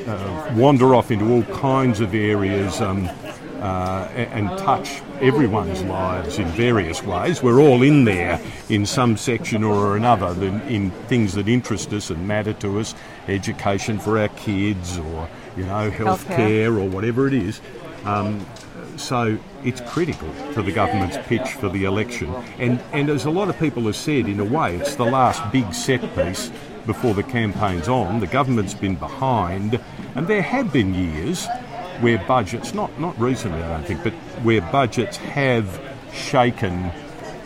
uh, 0.07 0.55
wander 0.57 0.95
off 0.95 1.11
into 1.11 1.33
all 1.33 1.43
kinds 1.57 2.01
of 2.01 2.15
areas 2.15 2.81
um, 2.81 3.09
uh, 3.61 4.09
and 4.15 4.49
touch 4.59 5.03
everyone's 5.21 5.83
lives 5.83 6.39
in 6.39 6.47
various 6.49 7.03
ways. 7.03 7.43
We're 7.43 7.61
all 7.61 7.83
in 7.83 8.05
there 8.05 8.41
in 8.69 8.87
some 8.87 9.17
section 9.17 9.63
or 9.63 9.97
another 9.97 10.29
in 10.69 10.91
things 11.09 11.35
that 11.35 11.49
interest 11.49 11.93
us 11.93 12.11
and 12.11 12.27
matter 12.27 12.55
to 12.55 12.81
us, 12.81 12.95
education 13.29 13.99
for 13.99 14.19
our 14.19 14.29
kids 14.29 14.99
or 14.99 15.29
you 15.57 15.65
know 15.67 15.91
healthcare 15.91 16.81
or 16.81 16.89
whatever 16.89 17.27
it 17.27 17.35
is. 17.35 17.61
Um, 18.05 18.47
so 18.97 19.39
it's 19.65 19.81
critical 19.83 20.33
to 20.55 20.63
the 20.63 20.73
government's 20.73 21.19
pitch 21.27 21.53
for 21.55 21.69
the 21.69 21.85
election. 21.85 22.35
And, 22.59 22.81
and 22.93 23.09
as 23.09 23.25
a 23.25 23.31
lot 23.31 23.49
of 23.49 23.59
people 23.59 23.85
have 23.85 23.97
said, 23.97 24.27
in 24.27 24.41
a 24.41 24.45
way, 24.45 24.77
it's 24.77 24.95
the 24.97 25.05
last 25.05 25.51
big 25.53 25.73
set 25.73 26.03
piece 26.15 26.51
before 26.87 27.15
the 27.15 27.23
campaign's 27.23 27.89
on. 27.89 28.21
The 28.21 28.27
government's 28.27 28.75
been 28.75 28.97
behind, 28.97 29.81
and 30.15 30.27
there 30.27 30.43
have 30.43 30.73
been 30.73 30.95
years 30.95 31.47
where 32.01 32.19
budgets, 32.27 32.75
not, 32.75 32.99
not 32.99 33.19
recently, 33.19 33.63
I 33.63 33.69
don't 33.69 33.87
think, 33.87 34.03
but 34.03 34.13
where 34.43 34.61
budgets 34.61 35.17
have 35.19 35.81
shaken 36.13 36.91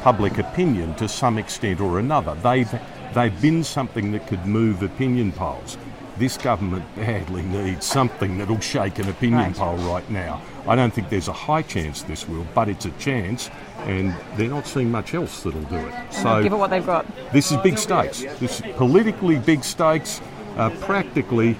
public 0.00 0.38
opinion 0.38 0.94
to 0.96 1.08
some 1.08 1.38
extent 1.38 1.80
or 1.80 1.98
another. 1.98 2.34
They've, 2.36 2.70
they've 3.14 3.40
been 3.40 3.64
something 3.64 4.12
that 4.12 4.26
could 4.26 4.44
move 4.46 4.82
opinion 4.82 5.32
polls. 5.32 5.76
This 6.16 6.36
government 6.36 6.84
badly 6.94 7.42
needs 7.42 7.86
something 7.86 8.38
that'll 8.38 8.60
shake 8.60 9.00
an 9.00 9.08
opinion 9.08 9.40
right. 9.40 9.56
poll 9.56 9.76
right 9.78 10.08
now. 10.10 10.40
I 10.66 10.76
don't 10.76 10.92
think 10.92 11.08
there's 11.08 11.28
a 11.28 11.32
high 11.32 11.62
chance 11.62 12.02
this 12.02 12.28
will, 12.28 12.46
but 12.54 12.68
it's 12.68 12.84
a 12.84 12.90
chance, 12.92 13.50
and 13.78 14.14
they're 14.36 14.48
not 14.48 14.66
seeing 14.66 14.90
much 14.90 15.14
else 15.14 15.42
that'll 15.42 15.60
do 15.62 15.76
it. 15.76 16.12
so 16.12 16.42
give 16.42 16.52
it 16.52 16.56
what 16.56 16.70
they've 16.70 16.86
got. 16.86 17.04
This 17.32 17.50
is 17.50 17.56
big 17.58 17.78
stakes. 17.78 18.20
This 18.38 18.60
is 18.60 18.76
politically 18.76 19.38
big 19.38 19.64
stakes. 19.64 20.20
Uh, 20.56 20.70
practically, 20.82 21.56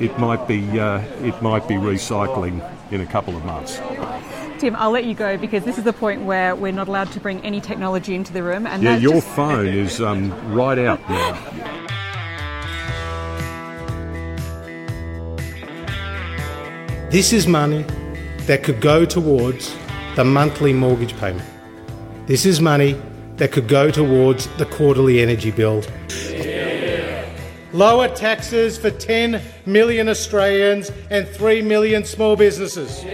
it 0.00 0.18
might 0.18 0.46
be 0.46 0.78
uh, 0.78 1.00
it 1.22 1.40
might 1.42 1.66
be 1.66 1.74
recycling 1.74 2.62
in 2.90 3.00
a 3.00 3.06
couple 3.06 3.36
of 3.36 3.44
months. 3.44 3.80
Tim, 4.58 4.74
I'll 4.76 4.90
let 4.90 5.04
you 5.04 5.14
go 5.14 5.36
because 5.36 5.64
this 5.64 5.76
is 5.76 5.84
the 5.84 5.92
point 5.92 6.22
where 6.22 6.56
we're 6.56 6.72
not 6.72 6.88
allowed 6.88 7.12
to 7.12 7.20
bring 7.20 7.40
any 7.42 7.60
technology 7.60 8.14
into 8.14 8.32
the 8.32 8.42
room. 8.42 8.66
And 8.66 8.82
yeah, 8.82 8.96
your 8.96 9.14
just... 9.14 9.28
phone 9.28 9.66
is 9.66 10.00
um, 10.00 10.32
right 10.52 10.78
out 10.78 11.00
now. 11.08 11.66
This 17.10 17.32
is 17.32 17.46
money 17.46 17.84
that 18.46 18.62
could 18.62 18.80
go 18.80 19.04
towards 19.04 19.76
the 20.16 20.24
monthly 20.24 20.72
mortgage 20.72 21.16
payment. 21.18 21.48
This 22.26 22.44
is 22.46 22.60
money 22.60 23.00
that 23.36 23.52
could 23.52 23.68
go 23.68 23.90
towards 23.90 24.48
the 24.56 24.66
quarterly 24.66 25.20
energy 25.20 25.50
bill. 25.50 25.82
Lower 27.76 28.08
taxes 28.08 28.78
for 28.78 28.90
10 28.90 29.42
million 29.66 30.08
Australians 30.08 30.90
and 31.10 31.28
3 31.28 31.60
million 31.60 32.06
small 32.06 32.34
businesses. 32.34 33.04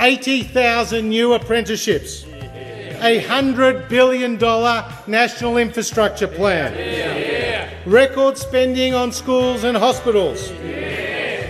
80,000 0.00 1.06
new 1.06 1.34
apprenticeships. 1.34 2.24
A 2.24 3.22
$100 3.22 3.86
billion 3.90 4.38
national 5.06 5.58
infrastructure 5.58 6.26
plan. 6.26 6.72
Record 7.84 8.38
spending 8.38 8.94
on 8.94 9.12
schools 9.12 9.62
and 9.62 9.76
hospitals. 9.76 10.50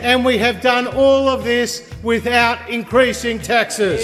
And 0.03 0.25
we 0.25 0.37
have 0.39 0.61
done 0.61 0.89
all 0.89 1.29
of 1.29 1.45
this 1.45 1.89
without 2.03 2.69
increasing 2.69 3.39
taxes. 3.39 4.01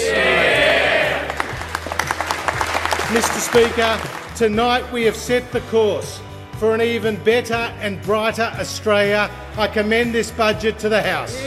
Mr 3.11 3.39
Speaker, 3.41 3.99
tonight 4.37 4.89
we 4.93 5.03
have 5.03 5.17
set 5.17 5.51
the 5.51 5.59
course 5.69 6.21
for 6.65 6.73
an 6.73 6.81
even 6.81 7.15
better 7.23 7.53
and 7.53 8.01
brighter 8.01 8.51
Australia. 8.59 9.29
I 9.55 9.67
commend 9.67 10.15
this 10.15 10.31
budget 10.31 10.79
to 10.79 10.89
the 10.89 10.99
House. 10.99 11.39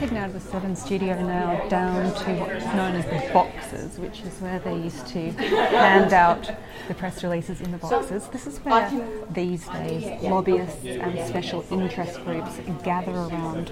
Heading 0.00 0.18
out 0.18 0.30
of 0.30 0.32
the 0.32 0.40
Seven 0.40 0.74
studio 0.74 1.24
now 1.24 1.68
down 1.68 2.12
to 2.12 2.34
what's 2.40 2.64
known 2.74 2.96
as 2.96 3.04
the 3.04 3.32
boxes, 3.32 4.00
which 4.00 4.22
is 4.22 4.40
where 4.40 4.58
they 4.58 4.74
used 4.74 5.06
to 5.06 5.30
hand 5.30 6.12
out 6.12 6.50
the 6.88 6.94
press 6.94 7.22
releases 7.22 7.60
in 7.60 7.70
the 7.70 7.78
boxes. 7.78 8.26
This 8.32 8.48
is 8.48 8.58
where 8.64 8.90
these 9.30 9.68
days 9.68 10.20
lobbyists 10.24 10.84
and 10.84 11.24
special 11.28 11.64
interest 11.70 12.20
groups 12.24 12.58
gather 12.82 13.12
around 13.12 13.70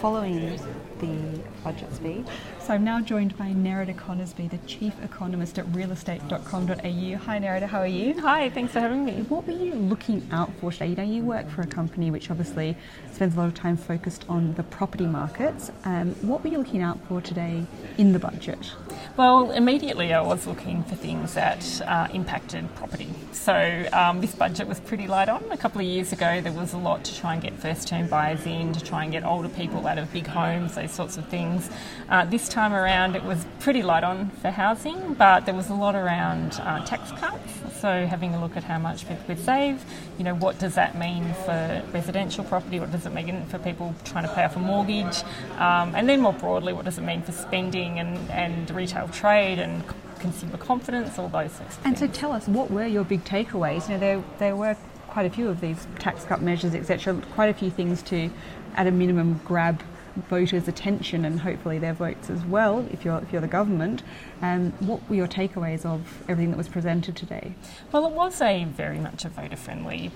following 0.00 0.56
the 1.00 1.40
budget 1.64 1.92
speech. 1.92 2.26
So 2.68 2.74
I'm 2.74 2.84
now 2.84 3.00
joined 3.00 3.34
by 3.38 3.46
Nerida 3.46 3.96
Conisbee, 3.96 4.50
the 4.50 4.58
Chief 4.66 4.92
Economist 5.02 5.58
at 5.58 5.64
realestate.com.au. 5.68 7.16
Hi 7.24 7.40
Nerida, 7.40 7.62
how 7.62 7.78
are 7.78 7.86
you? 7.86 8.20
Hi, 8.20 8.50
thanks 8.50 8.74
for 8.74 8.80
having 8.80 9.06
me. 9.06 9.24
What 9.30 9.46
were 9.46 9.54
you 9.54 9.72
looking 9.74 10.28
out 10.32 10.52
for 10.60 10.70
today? 10.70 10.88
You 10.88 10.96
know, 10.96 11.02
you 11.02 11.22
work 11.22 11.48
for 11.48 11.62
a 11.62 11.66
company 11.66 12.10
which 12.10 12.30
obviously 12.30 12.76
spends 13.10 13.36
a 13.36 13.38
lot 13.38 13.46
of 13.46 13.54
time 13.54 13.78
focused 13.78 14.26
on 14.28 14.52
the 14.52 14.64
property 14.64 15.06
markets. 15.06 15.72
Um, 15.86 16.10
what 16.16 16.44
were 16.44 16.50
you 16.50 16.58
looking 16.58 16.82
out 16.82 16.98
for 17.08 17.22
today 17.22 17.64
in 17.96 18.12
the 18.12 18.18
budget? 18.18 18.74
Well, 19.16 19.50
immediately 19.52 20.12
I 20.12 20.20
was 20.20 20.46
looking 20.46 20.84
for 20.84 20.94
things 20.94 21.32
that 21.32 21.80
uh, 21.86 22.08
impacted 22.12 22.72
property. 22.74 23.08
So 23.32 23.88
um, 23.94 24.20
this 24.20 24.34
budget 24.34 24.68
was 24.68 24.78
pretty 24.78 25.06
light 25.06 25.30
on. 25.30 25.42
A 25.50 25.56
couple 25.56 25.80
of 25.80 25.86
years 25.86 26.12
ago, 26.12 26.42
there 26.42 26.52
was 26.52 26.74
a 26.74 26.78
lot 26.78 27.02
to 27.04 27.16
try 27.16 27.32
and 27.32 27.40
get 27.42 27.54
first 27.54 27.88
term 27.88 28.08
buyers 28.08 28.44
in, 28.44 28.74
to 28.74 28.84
try 28.84 29.04
and 29.04 29.10
get 29.10 29.24
older 29.24 29.48
people 29.48 29.86
out 29.86 29.96
of 29.96 30.12
big 30.12 30.26
homes, 30.26 30.74
those 30.74 30.92
sorts 30.92 31.16
of 31.16 31.26
things. 31.28 31.70
Uh, 32.10 32.26
this 32.26 32.46
time 32.46 32.57
around, 32.58 33.14
it 33.14 33.22
was 33.24 33.46
pretty 33.60 33.82
light 33.82 34.04
on 34.04 34.30
for 34.42 34.50
housing, 34.50 35.14
but 35.14 35.46
there 35.46 35.54
was 35.54 35.68
a 35.68 35.74
lot 35.74 35.94
around 35.94 36.60
uh, 36.62 36.84
tax 36.84 37.12
cuts. 37.12 37.52
So 37.80 38.06
having 38.06 38.34
a 38.34 38.40
look 38.40 38.56
at 38.56 38.64
how 38.64 38.78
much 38.78 39.06
people 39.06 39.24
could 39.26 39.38
save, 39.38 39.84
you 40.18 40.24
know, 40.24 40.34
what 40.34 40.58
does 40.58 40.74
that 40.74 40.98
mean 40.98 41.32
for 41.44 41.82
residential 41.92 42.42
property? 42.44 42.80
What 42.80 42.90
does 42.90 43.06
it 43.06 43.14
mean 43.14 43.46
for 43.46 43.58
people 43.58 43.94
trying 44.04 44.26
to 44.26 44.34
pay 44.34 44.44
off 44.44 44.56
a 44.56 44.58
mortgage? 44.58 45.22
Um, 45.58 45.94
and 45.94 46.08
then 46.08 46.20
more 46.20 46.32
broadly, 46.32 46.72
what 46.72 46.84
does 46.84 46.98
it 46.98 47.02
mean 47.02 47.22
for 47.22 47.32
spending 47.32 48.00
and, 48.00 48.18
and 48.30 48.70
retail 48.72 49.08
trade 49.08 49.58
and 49.60 49.84
consumer 50.18 50.56
confidence, 50.56 51.18
all 51.18 51.28
those 51.28 51.60
of 51.60 51.78
And 51.84 51.96
so 51.96 52.08
tell 52.08 52.32
us, 52.32 52.48
what 52.48 52.70
were 52.70 52.86
your 52.86 53.04
big 53.04 53.24
takeaways? 53.24 53.88
You 53.88 53.94
know, 53.94 54.00
there, 54.00 54.24
there 54.38 54.56
were 54.56 54.76
quite 55.06 55.26
a 55.26 55.30
few 55.30 55.48
of 55.48 55.60
these 55.60 55.86
tax 55.98 56.24
cut 56.24 56.42
measures, 56.42 56.74
etc., 56.74 57.14
quite 57.34 57.48
a 57.50 57.54
few 57.54 57.70
things 57.70 58.02
to, 58.02 58.30
at 58.74 58.86
a 58.86 58.90
minimum, 58.90 59.40
grab 59.44 59.82
voters' 60.28 60.68
attention 60.68 61.24
and 61.24 61.40
hopefully 61.40 61.78
their 61.78 61.94
votes 61.94 62.30
as 62.30 62.44
well, 62.44 62.86
if 62.90 63.04
you're, 63.04 63.18
if 63.18 63.32
you're 63.32 63.40
the 63.40 63.48
government. 63.48 64.02
Um, 64.42 64.72
what 64.80 65.08
were 65.08 65.16
your 65.16 65.28
takeaways 65.28 65.84
of 65.84 66.22
everything 66.28 66.50
that 66.50 66.58
was 66.58 66.68
presented 66.68 67.16
today? 67.16 67.54
Well, 67.92 68.06
it 68.06 68.12
was 68.12 68.40
a 68.40 68.64
very 68.64 68.98
much 68.98 69.24
a 69.24 69.28
voter 69.28 69.56
friendly 69.56 70.10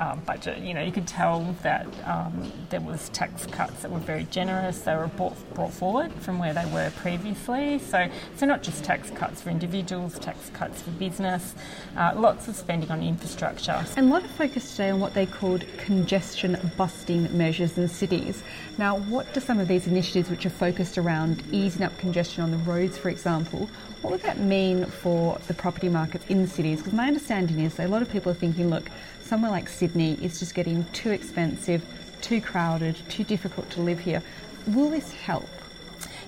um, 0.00 0.20
budget. 0.20 0.58
You 0.58 0.74
know, 0.74 0.82
you 0.82 0.92
could 0.92 1.06
tell 1.06 1.54
that 1.62 1.86
um, 2.06 2.52
there 2.70 2.80
was 2.80 3.08
tax 3.10 3.46
cuts 3.46 3.82
that 3.82 3.90
were 3.90 3.98
very 3.98 4.24
generous. 4.24 4.80
They 4.80 4.94
were 4.94 5.08
brought, 5.08 5.54
brought 5.54 5.72
forward 5.72 6.12
from 6.14 6.38
where 6.38 6.54
they 6.54 6.66
were 6.72 6.90
previously. 6.96 7.78
So, 7.78 8.08
so 8.36 8.46
not 8.46 8.62
just 8.62 8.84
tax 8.84 9.10
cuts 9.10 9.42
for 9.42 9.50
individuals, 9.50 10.18
tax 10.18 10.50
cuts 10.50 10.82
for 10.82 10.90
business, 10.90 11.54
uh, 11.96 12.12
lots 12.16 12.48
of 12.48 12.56
spending 12.56 12.90
on 12.90 13.02
infrastructure. 13.02 13.84
And 13.96 14.08
a 14.08 14.10
lot 14.10 14.24
of 14.24 14.30
focus 14.30 14.70
today 14.72 14.90
on 14.90 15.00
what 15.00 15.14
they 15.14 15.26
called 15.26 15.64
congestion 15.78 16.58
busting 16.76 17.36
measures 17.36 17.78
in 17.78 17.88
cities. 17.88 18.42
Now, 18.78 18.98
what 18.98 19.32
do 19.34 19.40
some 19.40 19.60
of 19.60 19.68
these 19.68 19.86
initiatives, 19.86 20.30
which 20.30 20.46
are 20.46 20.50
focused 20.50 20.98
around 20.98 21.42
easing 21.50 21.82
up 21.82 21.96
congestion 21.98 22.42
on 22.42 22.50
the 22.50 22.58
roads, 22.58 22.96
for 22.98 23.08
example, 23.08 23.68
what 24.02 24.10
would 24.10 24.22
that 24.22 24.38
mean 24.40 24.84
for 24.86 25.38
the 25.46 25.54
property 25.54 25.88
markets 25.88 26.24
in 26.28 26.46
cities? 26.46 26.78
Because 26.78 26.92
my 26.92 27.06
understanding 27.06 27.60
is 27.60 27.74
that 27.76 27.86
a 27.86 27.88
lot 27.88 28.02
of 28.02 28.10
people 28.10 28.32
are 28.32 28.34
thinking, 28.34 28.68
look, 28.68 28.90
somewhere 29.32 29.50
like 29.50 29.66
Sydney 29.66 30.12
is 30.22 30.38
just 30.38 30.54
getting 30.54 30.84
too 30.92 31.10
expensive, 31.10 31.82
too 32.20 32.38
crowded, 32.38 32.94
too 33.08 33.24
difficult 33.24 33.70
to 33.70 33.80
live 33.80 33.98
here. 33.98 34.22
Will 34.66 34.90
this 34.90 35.10
help? 35.10 35.48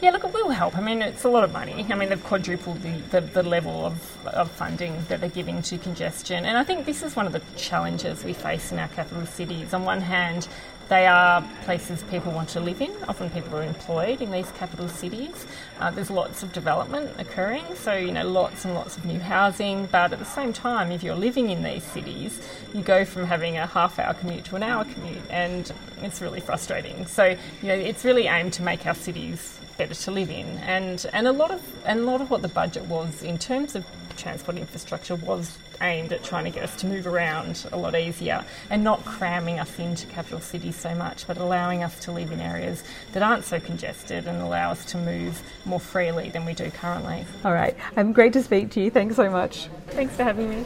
Yeah, 0.00 0.10
look, 0.10 0.24
it 0.24 0.32
will 0.32 0.50
help. 0.50 0.76
I 0.76 0.80
mean, 0.80 1.02
it's 1.02 1.24
a 1.24 1.28
lot 1.28 1.44
of 1.44 1.52
money. 1.52 1.86
I 1.88 1.94
mean, 1.94 2.08
they've 2.08 2.22
quadrupled 2.22 2.82
the, 2.82 2.98
the, 3.10 3.20
the, 3.20 3.42
level 3.42 3.86
of, 3.86 4.26
of 4.26 4.50
funding 4.50 5.04
that 5.08 5.20
they're 5.20 5.30
giving 5.30 5.62
to 5.62 5.78
congestion. 5.78 6.44
And 6.44 6.58
I 6.58 6.64
think 6.64 6.84
this 6.84 7.02
is 7.02 7.16
one 7.16 7.26
of 7.26 7.32
the 7.32 7.42
challenges 7.56 8.24
we 8.24 8.32
face 8.32 8.72
in 8.72 8.78
our 8.78 8.88
capital 8.88 9.24
cities. 9.26 9.72
On 9.72 9.84
one 9.84 10.00
hand, 10.00 10.48
they 10.88 11.06
are 11.06 11.42
places 11.62 12.02
people 12.04 12.32
want 12.32 12.50
to 12.50 12.60
live 12.60 12.80
in. 12.82 12.92
Often 13.08 13.30
people 13.30 13.56
are 13.56 13.62
employed 13.62 14.20
in 14.20 14.30
these 14.30 14.50
capital 14.52 14.88
cities. 14.88 15.46
Uh, 15.80 15.90
there's 15.90 16.10
lots 16.10 16.42
of 16.42 16.52
development 16.52 17.10
occurring, 17.18 17.64
so 17.74 17.94
you 17.94 18.12
know 18.12 18.28
lots 18.28 18.64
and 18.66 18.74
lots 18.74 18.96
of 18.98 19.04
new 19.06 19.18
housing. 19.18 19.86
But 19.86 20.12
at 20.12 20.18
the 20.18 20.26
same 20.26 20.52
time, 20.52 20.92
if 20.92 21.02
you're 21.02 21.14
living 21.14 21.48
in 21.48 21.62
these 21.62 21.84
cities, 21.84 22.40
you 22.74 22.82
go 22.82 23.04
from 23.04 23.24
having 23.24 23.56
a 23.56 23.66
half-hour 23.66 24.14
commute 24.14 24.44
to 24.46 24.56
an 24.56 24.62
hour 24.62 24.84
commute, 24.84 25.22
and 25.30 25.72
it's 26.02 26.20
really 26.20 26.40
frustrating. 26.40 27.06
So 27.06 27.24
you 27.62 27.68
know 27.68 27.74
it's 27.74 28.04
really 28.04 28.26
aimed 28.26 28.52
to 28.54 28.62
make 28.62 28.86
our 28.86 28.94
cities 28.94 29.58
better 29.76 29.94
to 29.94 30.10
live 30.10 30.30
in, 30.30 30.46
and 30.58 31.06
and 31.12 31.26
a 31.26 31.32
lot 31.32 31.50
of 31.50 31.62
and 31.84 32.00
a 32.00 32.04
lot 32.04 32.20
of 32.20 32.30
what 32.30 32.42
the 32.42 32.48
budget 32.48 32.84
was 32.84 33.22
in 33.22 33.38
terms 33.38 33.74
of 33.74 33.84
transport 34.16 34.56
infrastructure 34.56 35.16
was 35.16 35.58
aimed 35.80 36.12
at 36.12 36.22
trying 36.22 36.44
to 36.44 36.50
get 36.50 36.62
us 36.62 36.76
to 36.76 36.86
move 36.86 37.06
around 37.06 37.66
a 37.72 37.76
lot 37.76 37.96
easier 37.96 38.44
and 38.70 38.82
not 38.82 39.04
cramming 39.04 39.58
us 39.58 39.78
into 39.78 40.06
capital 40.06 40.40
cities 40.40 40.76
so 40.76 40.94
much, 40.94 41.26
but 41.26 41.36
allowing 41.36 41.82
us 41.82 41.98
to 42.00 42.12
live 42.12 42.30
in 42.30 42.40
areas 42.40 42.84
that 43.12 43.22
aren't 43.22 43.44
so 43.44 43.58
congested 43.60 44.26
and 44.26 44.40
allow 44.40 44.70
us 44.70 44.84
to 44.84 44.98
move 44.98 45.42
more 45.64 45.80
freely 45.80 46.30
than 46.30 46.44
we 46.44 46.54
do 46.54 46.70
currently. 46.70 47.24
All 47.44 47.52
right, 47.52 47.76
um, 47.96 48.12
great 48.12 48.32
to 48.34 48.42
speak 48.42 48.70
to 48.70 48.80
you. 48.80 48.90
Thanks 48.90 49.16
so 49.16 49.28
much. 49.30 49.68
Thanks 49.88 50.16
for 50.16 50.24
having 50.24 50.50
me. 50.50 50.64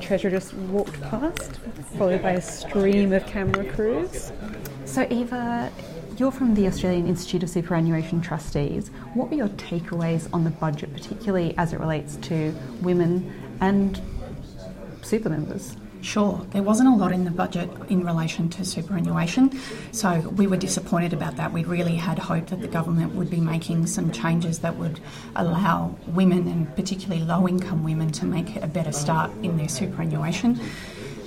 Treasurer 0.00 0.30
just 0.30 0.54
walked 0.54 1.00
past, 1.02 1.58
followed 1.96 2.22
by 2.22 2.32
a 2.32 2.42
stream 2.42 3.12
of 3.12 3.26
camera 3.26 3.64
crews. 3.72 4.32
So, 4.84 5.06
Eva, 5.10 5.70
you're 6.18 6.32
from 6.32 6.54
the 6.54 6.66
Australian 6.66 7.06
Institute 7.06 7.44
of 7.44 7.50
Superannuation 7.50 8.20
Trustees. 8.20 8.88
What 9.14 9.30
were 9.30 9.36
your 9.36 9.48
takeaways 9.50 10.28
on 10.32 10.42
the 10.42 10.50
budget, 10.50 10.92
particularly 10.92 11.54
as 11.56 11.72
it 11.72 11.78
relates 11.78 12.16
to 12.16 12.52
women 12.82 13.32
and 13.60 14.00
super 15.02 15.28
members? 15.28 15.76
Sure, 16.00 16.44
there 16.50 16.62
wasn't 16.62 16.88
a 16.88 16.94
lot 16.94 17.12
in 17.12 17.24
the 17.24 17.30
budget 17.30 17.68
in 17.88 18.04
relation 18.04 18.48
to 18.50 18.64
superannuation, 18.64 19.58
so 19.92 20.20
we 20.36 20.46
were 20.46 20.56
disappointed 20.56 21.12
about 21.12 21.36
that. 21.36 21.52
We 21.52 21.64
really 21.64 21.96
had 21.96 22.18
hoped 22.18 22.48
that 22.50 22.60
the 22.60 22.68
government 22.68 23.14
would 23.14 23.30
be 23.30 23.40
making 23.40 23.86
some 23.86 24.10
changes 24.12 24.60
that 24.60 24.76
would 24.76 25.00
allow 25.36 25.96
women, 26.08 26.46
and 26.48 26.74
particularly 26.76 27.22
low 27.22 27.48
income 27.48 27.84
women, 27.84 28.10
to 28.12 28.26
make 28.26 28.56
a 28.56 28.68
better 28.68 28.92
start 28.92 29.30
in 29.42 29.56
their 29.56 29.68
superannuation. 29.68 30.60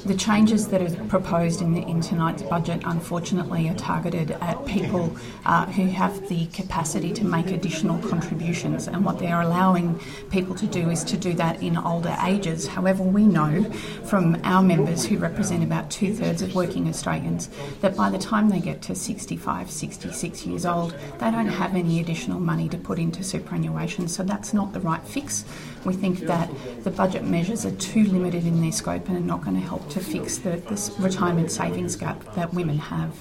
The 0.05 0.15
changes 0.15 0.67
that 0.70 0.81
are 0.81 1.03
proposed 1.05 1.62
in, 1.62 1.74
the, 1.74 1.81
in 1.84 2.01
tonight's 2.01 2.41
budget, 2.41 2.81
unfortunately, 2.86 3.70
are 3.70 3.75
targeted 3.75 4.31
at 4.31 4.65
people 4.65 5.15
uh, 5.46 5.67
who 5.67 5.86
have 5.86 6.27
the 6.27 6.48
capacity 6.48 7.13
to 7.13 7.24
make 7.24 7.51
additional 7.51 8.00
contributions, 8.10 8.88
and 8.88 9.05
what 9.05 9.20
they 9.20 9.31
are 9.31 9.43
allowing 9.43 10.00
people 10.31 10.55
to 10.55 10.65
do 10.65 10.89
is 10.89 11.03
to 11.03 11.17
do 11.17 11.34
that 11.34 11.62
in 11.62 11.77
older 11.77 12.17
ages. 12.25 12.65
However, 12.65 13.03
we 13.03 13.25
know 13.25 13.63
from 14.05 14.41
our 14.43 14.63
members, 14.63 15.05
who 15.05 15.20
represent 15.20 15.63
about 15.63 15.91
two 15.91 16.15
thirds 16.15 16.41
of 16.41 16.55
working 16.55 16.88
Australians, 16.88 17.50
that 17.81 17.96
by 17.96 18.10
the 18.10 18.17
time 18.17 18.50
they 18.50 18.60
get 18.60 18.81
to 18.84 18.96
65, 18.96 19.70
66 19.70 20.46
years 20.48 20.65
old, 20.65 20.96
they 21.20 21.29
don't 21.29 21.48
have 21.48 21.75
any 21.75 22.00
additional 22.00 22.39
money 22.39 22.67
to 22.70 22.77
put 22.77 22.98
into 22.98 23.24
superannuation, 23.24 24.08
so 24.08 24.24
that's 24.24 24.51
not 24.51 24.74
the 24.74 24.79
right 24.79 25.05
fix. 25.05 25.46
We 25.83 25.93
think 25.93 26.19
that 26.21 26.50
the 26.83 26.91
budget 26.91 27.23
measures 27.23 27.65
are 27.65 27.71
too 27.71 28.03
limited 28.05 28.45
in 28.45 28.61
their 28.61 28.71
scope 28.71 29.07
and 29.07 29.17
are 29.17 29.21
not 29.21 29.43
going 29.43 29.55
to 29.55 29.65
help 29.65 29.89
to 29.89 30.00
fix 30.00 30.38
the, 30.38 30.57
this 30.69 30.91
retirement 31.00 31.51
savings 31.51 31.95
gap 31.95 32.35
that 32.35 32.53
women 32.53 32.77
have. 32.77 33.15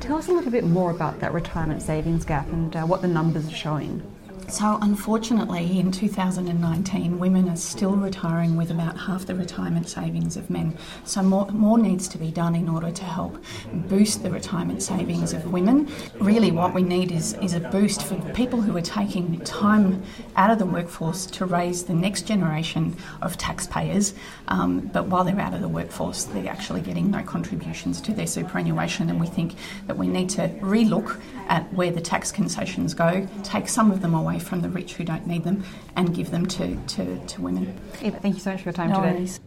Tell 0.00 0.16
us 0.16 0.28
a 0.28 0.32
little 0.32 0.50
bit 0.52 0.64
more 0.64 0.90
about 0.90 1.20
that 1.20 1.32
retirement 1.32 1.82
savings 1.82 2.24
gap 2.24 2.48
and 2.48 2.74
uh, 2.76 2.82
what 2.82 3.02
the 3.02 3.08
numbers 3.08 3.48
are 3.48 3.54
showing. 3.54 4.02
So, 4.48 4.78
unfortunately, 4.82 5.80
in 5.80 5.90
2019, 5.90 7.18
women 7.18 7.48
are 7.48 7.56
still 7.56 7.96
retiring 7.96 8.56
with 8.56 8.70
about 8.70 8.96
half 8.98 9.26
the 9.26 9.34
retirement 9.34 9.88
savings 9.88 10.36
of 10.36 10.48
men. 10.50 10.76
So, 11.04 11.22
more, 11.22 11.46
more 11.50 11.78
needs 11.78 12.06
to 12.08 12.18
be 12.18 12.30
done 12.30 12.54
in 12.54 12.68
order 12.68 12.90
to 12.90 13.04
help 13.04 13.42
boost 13.72 14.22
the 14.22 14.30
retirement 14.30 14.82
savings 14.82 15.32
of 15.32 15.52
women. 15.52 15.88
Really, 16.20 16.50
what 16.50 16.74
we 16.74 16.82
need 16.82 17.10
is, 17.10 17.34
is 17.42 17.54
a 17.54 17.60
boost 17.60 18.02
for 18.02 18.16
people 18.32 18.60
who 18.60 18.76
are 18.76 18.82
taking 18.82 19.40
time 19.40 20.02
out 20.36 20.50
of 20.50 20.58
the 20.58 20.66
workforce 20.66 21.26
to 21.26 21.46
raise 21.46 21.84
the 21.84 21.94
next 21.94 22.22
generation 22.22 22.96
of 23.22 23.36
taxpayers. 23.36 24.14
Um, 24.48 24.80
but 24.92 25.06
while 25.06 25.24
they're 25.24 25.40
out 25.40 25.54
of 25.54 25.62
the 25.62 25.68
workforce, 25.68 26.24
they're 26.24 26.50
actually 26.50 26.82
getting 26.82 27.10
no 27.10 27.22
contributions 27.22 28.00
to 28.02 28.12
their 28.12 28.26
superannuation. 28.26 29.10
And 29.10 29.20
we 29.20 29.26
think 29.26 29.54
that 29.86 29.96
we 29.96 30.06
need 30.06 30.28
to 30.30 30.48
relook 30.60 31.20
at 31.48 31.72
where 31.72 31.90
the 31.90 32.00
tax 32.00 32.30
concessions 32.30 32.94
go, 32.94 33.26
take 33.42 33.68
some 33.68 33.90
of 33.90 34.00
them 34.00 34.14
away 34.14 34.33
from 34.38 34.60
the 34.60 34.68
rich 34.68 34.94
who 34.94 35.04
don't 35.04 35.26
need 35.26 35.44
them, 35.44 35.64
and 35.96 36.14
give 36.14 36.30
them 36.30 36.46
to, 36.46 36.76
to, 36.76 37.18
to 37.26 37.40
women. 37.40 37.78
Eva, 38.02 38.18
thank 38.20 38.34
you 38.34 38.40
so 38.40 38.50
much 38.52 38.60
for 38.62 38.68
your 38.68 38.72
time 38.74 38.90
No 38.90 39.00
today. 39.00 39.14
worries. 39.14 39.40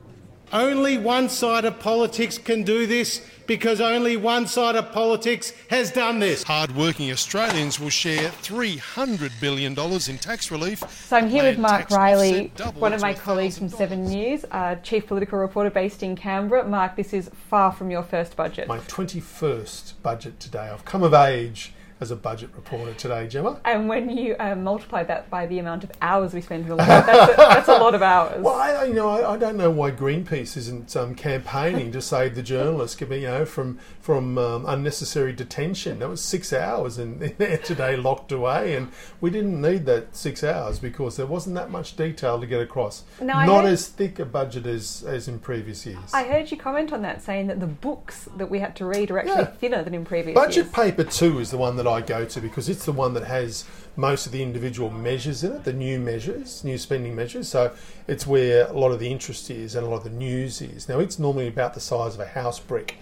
Only 0.54 0.98
one 0.98 1.28
side 1.28 1.66
of 1.66 1.78
politics 1.78 2.38
can 2.38 2.64
do 2.64 2.88
this 2.88 3.22
because 3.48 3.82
only 3.82 4.16
one 4.16 4.48
side 4.48 4.78
of 4.78 4.94
politics 4.94 5.52
has 5.70 5.92
done 5.92 6.20
this. 6.20 6.44
Hard-working 6.44 7.12
Australians 7.12 7.82
will 7.82 7.90
share 7.90 8.30
$300 8.30 9.32
billion 9.42 9.78
in 9.78 10.18
tax 10.18 10.50
relief. 10.50 10.80
So 10.90 11.18
I'm 11.18 11.28
here 11.28 11.44
with 11.44 11.60
Mark 11.60 11.90
Riley, 11.92 12.54
one 12.76 12.94
of 12.94 13.02
my 13.02 13.14
colleagues 13.14 13.58
from 13.58 13.68
Seven 13.68 14.06
News, 14.06 14.46
uh, 14.52 14.76
chief 14.76 15.08
political 15.08 15.38
reporter 15.38 15.70
based 15.70 16.02
in 16.02 16.16
Canberra. 16.16 16.66
Mark, 16.66 16.96
this 16.96 17.14
is 17.14 17.30
far 17.50 17.74
from 17.74 17.92
your 17.92 18.04
first 18.04 18.38
budget. 18.38 18.70
my 18.70 18.80
21st 18.80 19.94
budget 20.02 20.40
today. 20.40 20.70
I've 20.70 20.86
come 20.86 21.04
of 21.04 21.14
age 21.14 21.74
as 22.00 22.12
a 22.12 22.16
budget 22.16 22.50
reporter 22.56 22.94
today, 22.94 23.28
Gemma. 23.28 23.60
And 23.66 23.90
when 23.90 24.10
you 24.16 24.36
uh, 24.40 24.56
multiply 24.56 25.04
that 25.04 25.30
by 25.30 25.46
the 25.48 25.60
amount 25.60 25.84
of 25.84 25.92
hours 26.02 26.34
we 26.34 26.42
spend 26.42 26.64
in 26.64 26.70
the 26.70 26.76
lab, 26.76 27.06
that's 27.06 27.34
a, 27.34 27.36
that's 27.38 27.68
a 27.68 27.78
lot 27.78 27.96
of 27.96 28.02
hours. 28.02 28.42
Well, 28.44 28.56
I, 28.56 28.86
you 28.86 28.94
know, 28.94 29.10
I, 29.10 29.34
I 29.34 29.38
don't 29.38 29.58
know 29.58 29.72
why 29.72 29.92
Greenpeace 29.92 30.56
isn't 30.58 30.96
um, 30.96 31.16
campaigning 31.16 31.92
to 31.94 32.02
save 32.02 32.36
the 32.36 32.44
journalists, 32.44 33.00
you 33.02 33.08
know, 33.22 33.46
from 33.46 33.80
from 34.00 34.38
um, 34.38 34.66
unnecessary 34.66 35.34
detention. 35.34 36.00
That 36.00 36.10
was 36.10 36.22
six 36.24 36.54
hours 36.54 36.98
in, 36.98 37.22
in 37.22 37.36
there 37.38 37.58
today, 37.58 37.96
locked 37.98 38.32
away, 38.32 38.76
and 38.76 38.90
we 39.20 39.30
didn't 39.30 39.60
need 39.62 39.86
that 39.88 40.16
six 40.16 40.44
hours 40.44 40.80
because 40.80 41.18
there 41.18 41.26
wasn't 41.26 41.56
that 41.56 41.72
much 41.72 41.96
detail 41.96 42.40
to 42.40 42.46
get 42.48 42.62
across. 42.62 43.04
No, 43.22 43.34
I 43.34 43.46
Not 43.46 43.64
heard- 43.64 43.74
as 43.74 43.88
thick 43.88 44.20
a 44.20 44.26
budget 44.26 44.66
as 44.66 45.04
as 45.08 45.28
in 45.28 45.40
previous 45.40 45.86
years. 45.86 46.14
I 46.14 46.24
heard 46.24 46.52
you 46.52 46.58
comment 46.58 46.94
on 46.94 47.02
that, 47.02 47.22
saying 47.24 47.48
that 47.48 47.60
the 47.60 47.68
books 47.68 48.30
that 48.38 48.50
we 48.50 48.60
had 48.60 48.76
to 48.78 48.86
read 48.86 49.10
are 49.12 49.20
actually 49.20 49.36
Yeah. 49.36 49.46
thinner 49.46 49.84
than 49.84 49.94
in 49.96 50.06
previous 50.06 50.36
Budget 50.36 50.56
years. 50.56 50.68
Budget 50.68 50.98
paper 50.98 51.04
two 51.10 51.40
is 51.40 51.50
the 51.52 51.58
one 51.58 51.76
that 51.78 51.87
I 51.88 52.02
go 52.02 52.26
to 52.26 52.42
because 52.42 52.70
it's 52.70 52.86
the 52.86 52.92
one 52.92 53.14
that 53.14 53.24
has 53.24 53.66
most 53.96 54.26
of 54.26 54.32
the 54.32 54.44
individual 54.44 54.90
measures 54.90 55.44
in 55.44 55.52
it, 55.54 55.64
the 55.64 55.74
new 55.74 56.00
measures, 56.00 56.64
new 56.64 56.78
spending 56.78 57.16
measures. 57.16 57.50
So 57.50 57.74
it's 58.08 58.28
where 58.28 58.68
a 58.68 58.74
lot 58.74 58.92
of 58.92 59.00
the 59.00 59.12
interest 59.12 59.50
is 59.50 59.76
and 59.76 59.86
a 59.86 59.90
lot 59.90 59.98
of 59.98 60.04
the 60.04 60.10
news 60.12 60.62
is. 60.62 60.88
Now 60.88 61.00
it's 61.00 61.18
normally 61.18 61.48
about 61.48 61.74
the 61.74 61.80
size 61.80 62.14
of 62.14 62.20
a 62.20 62.28
house 62.28 62.60
brick. 62.60 62.98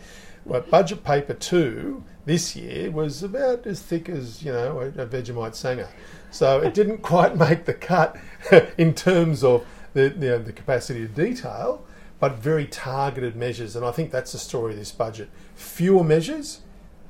But 0.45 0.69
budget 0.69 1.03
paper 1.03 1.33
two 1.33 2.03
this 2.25 2.55
year 2.55 2.91
was 2.91 3.23
about 3.23 3.65
as 3.65 3.81
thick 3.81 4.09
as, 4.09 4.43
you 4.43 4.51
know, 4.51 4.79
a, 4.79 4.87
a 5.01 5.05
Vegemite 5.05 5.55
Sanger. 5.55 5.89
So 6.31 6.61
it 6.61 6.73
didn't 6.73 6.97
quite 7.01 7.35
make 7.35 7.65
the 7.65 7.73
cut 7.73 8.17
in 8.77 8.93
terms 8.93 9.43
of 9.43 9.65
the, 9.93 10.09
you 10.09 10.29
know, 10.29 10.39
the 10.39 10.53
capacity 10.53 11.03
of 11.03 11.15
detail, 11.15 11.85
but 12.19 12.35
very 12.35 12.67
targeted 12.67 13.35
measures. 13.35 13.75
And 13.75 13.85
I 13.85 13.91
think 13.91 14.11
that's 14.11 14.33
the 14.33 14.37
story 14.37 14.73
of 14.73 14.79
this 14.79 14.91
budget. 14.91 15.29
Fewer 15.55 16.03
measures, 16.03 16.61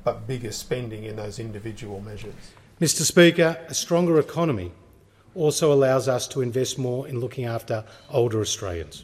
but 0.06 0.24
bigger 0.28 0.52
spending 0.52 1.02
in 1.02 1.16
those 1.16 1.40
individual 1.40 2.00
measures. 2.00 2.32
Mr. 2.80 3.02
Speaker, 3.02 3.58
a 3.66 3.74
stronger 3.74 4.20
economy 4.20 4.70
also 5.34 5.72
allows 5.72 6.06
us 6.06 6.28
to 6.28 6.42
invest 6.42 6.78
more 6.78 7.08
in 7.08 7.18
looking 7.18 7.44
after 7.44 7.84
older 8.08 8.40
Australians. 8.40 9.02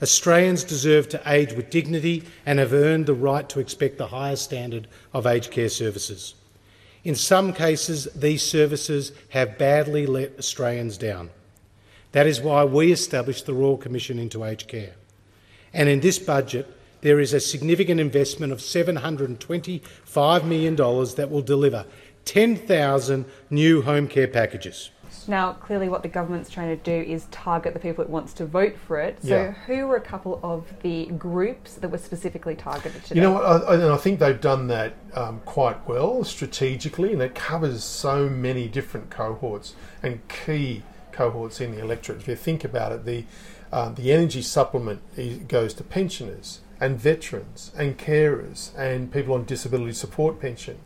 Australians 0.00 0.62
deserve 0.62 1.08
to 1.08 1.20
age 1.26 1.52
with 1.54 1.68
dignity 1.68 2.22
and 2.46 2.60
have 2.60 2.72
earned 2.72 3.06
the 3.06 3.12
right 3.12 3.48
to 3.48 3.58
expect 3.58 3.98
the 3.98 4.06
highest 4.06 4.44
standard 4.44 4.86
of 5.12 5.26
aged 5.26 5.50
care 5.50 5.68
services. 5.68 6.36
In 7.02 7.16
some 7.16 7.52
cases, 7.52 8.04
these 8.14 8.42
services 8.42 9.10
have 9.30 9.58
badly 9.58 10.06
let 10.06 10.38
Australians 10.38 10.96
down. 10.96 11.30
That 12.12 12.28
is 12.28 12.40
why 12.40 12.62
we 12.62 12.92
established 12.92 13.46
the 13.46 13.54
Royal 13.54 13.76
Commission 13.76 14.20
into 14.20 14.44
Aged 14.44 14.68
Care. 14.68 14.94
And 15.72 15.88
in 15.88 15.98
this 15.98 16.20
budget, 16.20 16.72
there 17.00 17.20
is 17.20 17.32
a 17.32 17.40
significant 17.40 18.00
investment 18.00 18.52
of 18.52 18.58
$725 18.58 20.44
million 20.44 20.76
that 20.76 21.28
will 21.30 21.42
deliver 21.42 21.86
10,000 22.24 23.24
new 23.50 23.82
home 23.82 24.06
care 24.08 24.28
packages. 24.28 24.90
Now, 25.26 25.52
clearly, 25.54 25.88
what 25.88 26.02
the 26.02 26.08
government's 26.08 26.50
trying 26.50 26.76
to 26.76 26.82
do 26.82 27.10
is 27.10 27.26
target 27.30 27.74
the 27.74 27.80
people 27.80 28.02
it 28.02 28.10
wants 28.10 28.32
to 28.34 28.46
vote 28.46 28.76
for 28.86 28.98
it. 28.98 29.18
So, 29.22 29.28
Yeah. 29.28 29.52
who 29.66 29.86
were 29.86 29.96
a 29.96 30.00
couple 30.00 30.40
of 30.42 30.64
the 30.82 31.06
groups 31.06 31.74
that 31.74 31.88
were 31.90 31.98
specifically 31.98 32.54
targeted 32.54 33.04
today? 33.04 33.16
You 33.16 33.22
know 33.22 33.32
what? 33.32 33.44
I, 33.44 33.92
I- 33.92 33.96
think 33.96 34.18
they've 34.18 34.40
done 34.40 34.68
that 34.68 34.94
um, 35.14 35.40
quite 35.44 35.86
well 35.88 36.24
strategically, 36.24 37.12
and 37.12 37.20
it 37.20 37.34
covers 37.34 37.84
so 37.84 38.28
many 38.28 38.66
different 38.68 39.10
cohorts 39.10 39.74
and 40.02 40.26
key 40.28 40.82
cohorts 41.12 41.60
in 41.60 41.72
the 41.72 41.80
electorate. 41.80 42.18
If 42.20 42.28
you 42.28 42.36
think 42.36 42.64
about 42.64 42.92
it, 42.92 43.04
the 43.04 43.24
um, 43.72 43.94
the 43.94 44.12
energy 44.12 44.42
supplement 44.42 45.00
goes 45.48 45.74
to 45.74 45.84
pensioners 45.84 46.60
and 46.80 46.98
veterans 46.98 47.70
and 47.76 47.98
carers 47.98 48.76
and 48.76 49.12
people 49.12 49.34
on 49.34 49.44
disability 49.44 49.92
support 49.92 50.40
pension. 50.40 50.78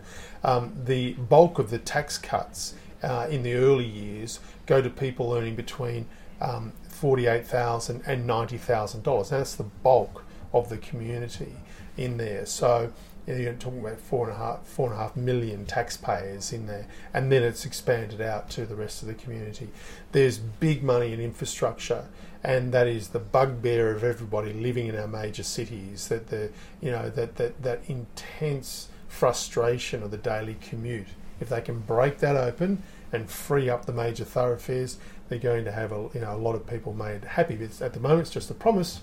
Um, 0.42 0.74
the 0.84 1.12
bulk 1.12 1.58
of 1.58 1.70
the 1.70 1.78
tax 1.78 2.18
cuts 2.18 2.74
uh, 3.02 3.26
in 3.30 3.42
the 3.42 3.54
early 3.54 3.86
years 3.86 4.40
go 4.66 4.82
to 4.82 4.90
people 4.90 5.32
earning 5.32 5.54
between 5.54 6.06
um, 6.40 6.72
$48,000 6.90 8.06
and 8.06 8.28
$90,000. 8.28 9.28
That's 9.28 9.54
the 9.54 9.62
bulk 9.62 10.24
of 10.52 10.68
the 10.68 10.78
community 10.78 11.54
in 11.96 12.16
there. 12.16 12.46
So 12.46 12.92
you 13.26 13.34
know, 13.34 13.40
you're 13.40 13.52
talking 13.54 13.80
about 13.80 14.00
four 14.00 14.28
and 14.28 14.36
a 14.36 14.38
half, 14.38 14.66
four 14.66 14.90
and 14.90 14.98
a 14.98 15.02
half 15.02 15.16
million 15.16 15.64
taxpayers 15.64 16.52
in 16.52 16.66
there, 16.66 16.86
and 17.12 17.32
then 17.32 17.42
it's 17.42 17.64
expanded 17.64 18.20
out 18.20 18.50
to 18.50 18.66
the 18.66 18.74
rest 18.74 19.02
of 19.02 19.08
the 19.08 19.14
community. 19.14 19.68
There's 20.12 20.38
big 20.38 20.82
money 20.82 21.12
in 21.12 21.20
infrastructure, 21.20 22.06
and 22.42 22.72
that 22.72 22.86
is 22.86 23.08
the 23.08 23.18
bugbear 23.18 23.90
of 23.92 24.04
everybody 24.04 24.52
living 24.52 24.86
in 24.86 24.98
our 24.98 25.08
major 25.08 25.42
cities. 25.42 26.08
That 26.08 26.28
the 26.28 26.50
you 26.80 26.90
know 26.90 27.08
that 27.10 27.36
that 27.36 27.62
that 27.62 27.80
intense 27.88 28.88
frustration 29.08 30.02
of 30.02 30.10
the 30.10 30.16
daily 30.18 30.56
commute 30.60 31.06
If 31.40 31.48
they 31.48 31.60
can 31.60 31.80
break 31.80 32.18
that 32.18 32.36
open 32.36 32.82
and 33.12 33.30
free 33.30 33.68
up 33.68 33.86
the 33.86 33.92
major 33.92 34.24
thoroughfares, 34.24 34.98
they're 35.28 35.38
going 35.38 35.64
to 35.64 35.72
have 35.72 35.92
a, 35.92 36.08
you 36.14 36.20
know, 36.20 36.34
a 36.34 36.38
lot 36.38 36.54
of 36.54 36.66
people 36.66 36.92
made 36.92 37.24
happy. 37.24 37.54
It's, 37.54 37.80
at 37.80 37.92
the 37.92 38.00
moment, 38.00 38.22
it's 38.22 38.30
just 38.30 38.50
a 38.50 38.54
promise. 38.54 39.00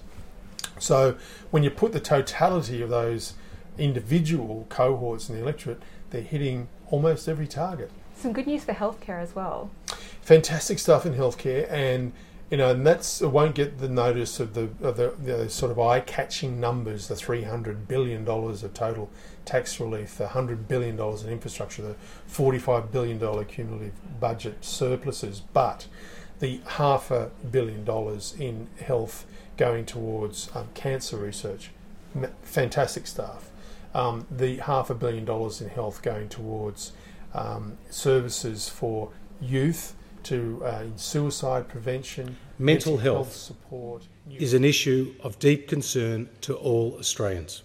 So 0.80 1.18
when 1.52 1.64
you 1.64 1.70
put 1.70 1.92
the 1.92 2.00
totality 2.00 2.82
of 2.82 2.90
those 2.90 3.34
individual 3.78 4.66
cohorts 4.70 5.30
in 5.30 5.36
the 5.36 5.42
electorate, 5.42 5.82
they're 6.10 6.22
hitting 6.22 6.68
almost 6.90 7.28
every 7.28 7.48
target. 7.48 7.92
Some 8.16 8.34
good 8.34 8.48
news 8.48 8.64
for 8.64 8.74
healthcare 8.74 9.22
as 9.22 9.36
well. 9.36 9.72
Fantastic 10.22 10.80
stuff 10.80 11.06
in 11.06 11.14
healthcare, 11.14 11.70
and 11.72 12.14
you 12.52 12.58
know, 12.58 12.72
and 12.72 12.86
that's 12.86 13.22
it 13.22 13.30
won't 13.30 13.56
get 13.56 13.80
the 13.80 13.88
notice 13.88 14.40
of 14.40 14.54
the 14.54 14.70
of 14.82 14.98
the, 14.98 15.16
the 15.24 15.50
sort 15.50 15.72
of 15.72 15.80
eye-catching 15.80 16.60
numbers, 16.60 17.08
the 17.08 17.16
three 17.16 17.44
hundred 17.44 17.88
billion 17.88 18.26
dollars 18.26 18.62
of 18.64 18.74
total 18.74 19.10
tax 19.46 19.80
relief, 19.80 20.18
the 20.18 20.28
hundred 20.28 20.68
billion 20.68 20.98
dollars 20.98 21.24
in 21.24 21.32
infrastructure, 21.32 21.82
the 21.82 21.96
forty-five 22.28 22.92
billion 22.92 23.18
dollar 23.18 23.46
cumulative 23.46 23.94
budget 24.20 24.64
surpluses, 24.64 25.42
but 25.54 25.88
the 26.40 26.60
half 26.66 27.10
a 27.10 27.32
billion 27.52 27.86
dollars 27.86 28.36
in 28.38 28.68
health 28.84 29.26
going 29.58 29.86
towards 29.86 30.50
um, 30.56 30.68
cancer 30.74 31.18
research, 31.18 31.72
fantastic 32.44 33.08
stuff. 33.08 33.51
Um, 33.94 34.26
the 34.32 34.58
half 34.58 34.90
a 34.90 34.96
billion 34.96 35.26
dollars 35.26 35.62
in 35.62 35.70
health 35.70 36.02
going 36.02 36.30
towards 36.30 36.94
um, 37.34 37.78
services 37.90 38.70
for 38.70 39.12
youth 39.42 39.94
to 40.24 40.62
uh, 40.64 40.84
suicide 40.96 41.68
prevention, 41.68 42.38
mental 42.60 42.98
health, 42.98 43.28
health 43.28 43.36
support 43.36 44.04
is 44.38 44.54
an 44.54 44.64
issue 44.64 45.14
of 45.22 45.40
deep 45.40 45.68
concern 45.68 46.30
to 46.42 46.56
all 46.56 46.96
Australians. 47.00 47.64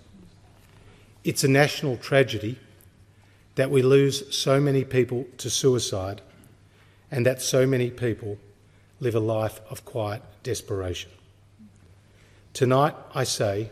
It's 1.23 1.45
a 1.45 1.49
national 1.49 1.97
tragedy 1.97 2.59
that 3.57 3.71
we 3.71 3.83
lose 3.83 4.35
so 4.35 4.61
many 4.61 4.85
people 4.85 5.27
to 5.39 5.51
suicide 5.51 6.23
and 7.11 7.27
that 7.27 7.43
so 7.43 7.67
many 7.67 7.91
people 7.91 8.39
live 9.01 9.15
a 9.15 9.21
life 9.21 9.61
of 9.71 9.85
quiet 9.85 10.23
desperation. 10.43 11.11
Tonight, 12.53 12.95
I 13.15 13.25
say, 13.25 13.71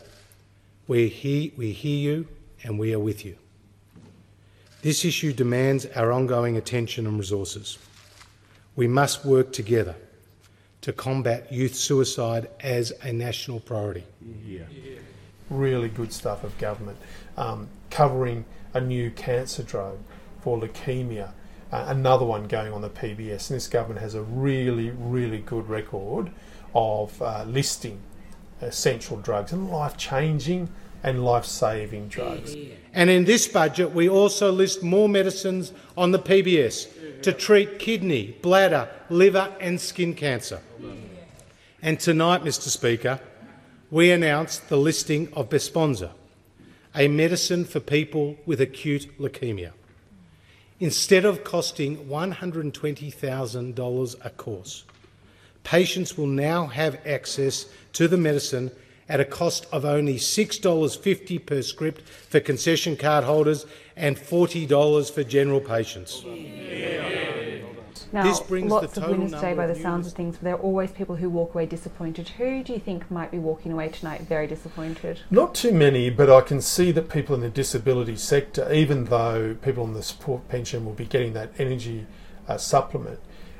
we 0.87 1.09
hear, 1.09 1.51
we 1.57 1.73
hear 1.73 1.97
you 1.97 2.29
and 2.65 2.79
we 2.79 2.93
are 2.93 2.99
with 2.99 3.25
you. 3.25 3.37
This 4.83 5.05
issue 5.05 5.33
demands 5.33 5.87
our 5.95 6.13
ongoing 6.13 6.57
attention 6.57 7.07
and 7.07 7.19
resources. 7.19 7.79
We 8.77 8.89
must 8.89 9.25
work 9.25 9.53
together 9.53 9.95
to 10.81 10.93
combat 10.93 11.51
youth 11.53 11.75
suicide 11.75 12.51
as 12.61 12.93
a 13.03 13.13
national 13.13 13.61
priority. 13.61 14.05
Yeah. 14.45 14.65
Really 15.49 15.89
good 15.89 16.13
stuff 16.13 16.45
of 16.45 16.57
government. 16.59 16.99
Um, 17.37 17.69
covering 17.91 18.45
a 18.75 18.81
new 18.81 19.11
cancer 19.11 19.63
drug 19.63 19.99
for 20.43 20.59
leukemia, 20.59 21.31
uh, 21.73 21.85
another 21.89 22.27
one 22.27 22.47
going 22.47 22.73
on 22.73 22.83
the 22.83 22.91
PBS. 22.91 23.49
And 23.49 23.57
this 23.57 23.69
government 23.69 24.01
has 24.01 24.15
a 24.15 24.23
really, 24.23 24.91
really 24.91 25.39
good 25.39 25.69
record 25.69 26.31
of 26.75 27.23
uh, 27.23 27.45
listing 27.47 28.01
essential 28.61 29.17
drugs 29.17 29.53
and 29.53 29.71
life 29.71 29.97
changing 29.97 30.69
and 31.05 31.25
life 31.25 31.45
saving 31.45 32.09
drugs. 32.09 32.57
And 32.95 33.09
in 33.11 33.25
this 33.25 33.47
budget, 33.47 33.93
we 33.93 34.09
also 34.09 34.51
list 34.51 34.83
more 34.83 35.09
medicines 35.09 35.73
on 35.97 36.11
the 36.11 36.19
PBS 36.19 37.23
to 37.23 37.33
treat 37.33 37.79
kidney, 37.79 38.37
bladder, 38.43 38.89
liver, 39.11 39.55
and 39.61 39.81
skin 39.81 40.15
cancer. 40.15 40.61
And 41.83 42.01
tonight, 42.01 42.43
Mr. 42.43 42.69
Speaker, 42.69 43.21
we 43.91 44.11
announced 44.11 44.71
the 44.71 44.79
listing 44.79 45.31
of 45.35 45.51
Besponsa, 45.51 46.13
a 46.95 47.09
medicine 47.09 47.67
for 47.67 47.81
people 47.81 48.37
with 48.47 48.59
acute 48.61 49.11
leukemia. 49.21 49.73
Instead 50.81 51.27
of 51.27 51.45
costing 51.45 52.07
$120,000 52.07 54.17
a 54.25 54.31
course, 54.31 54.85
patients 55.63 56.17
will 56.17 56.27
now 56.27 56.67
have 56.67 56.99
access 57.07 57.67
to 57.93 58.09
the 58.09 58.17
medicine 58.17 58.71
at 59.09 59.21
a 59.21 59.25
cost 59.25 59.67
of 59.73 59.85
only 59.85 60.17
$6.50 60.17 61.45
per 61.45 61.63
script 61.63 62.03
for 62.09 62.41
concession 62.41 62.97
card 62.97 63.25
holders 63.25 63.67
and 63.97 64.17
$40 64.17 65.11
for 65.11 65.25
general 65.25 65.61
patients. 65.61 66.25
Now, 68.13 68.23
lots 68.23 68.97
of 68.97 69.09
winners 69.09 69.33
today 69.33 69.55
by 69.55 69.67
the 69.67 69.75
sounds 69.75 70.07
of 70.07 70.13
things, 70.13 70.37
but 70.37 70.45
there 70.45 70.55
are 70.55 70.61
always 70.61 70.93
people 70.93 71.17
who 71.17 71.29
walk 71.29 71.53
away 71.55 71.67
disappointed. 71.67 72.29
Who 72.29 72.63
do 72.63 72.73
you 72.73 72.79
think 72.79 73.11
might 73.11 73.33
be 73.33 73.39
walking 73.39 73.73
away 73.73 73.89
tonight 73.89 74.21
very 74.21 74.47
disappointed? 74.47 75.21
Not 75.33 75.55
too 75.55 75.73
many, 75.73 76.11
but 76.11 76.31
I 76.31 76.41
can 76.41 76.61
see 76.61 76.93
that 76.93 77.09
people 77.09 77.35
in 77.35 77.41
the 77.41 77.49
disability 77.49 78.15
sector, 78.15 78.73
even 78.73 79.07
though 79.07 79.57
people 79.63 79.83
on 79.83 79.95
the 79.95 80.03
support 80.03 80.49
pension 80.49 80.85
will 80.85 80.93
be 80.93 81.07
getting 81.07 81.33
that 81.33 81.51
energy 81.59 82.07
uh, 82.47 82.57
supplement, 82.57 83.19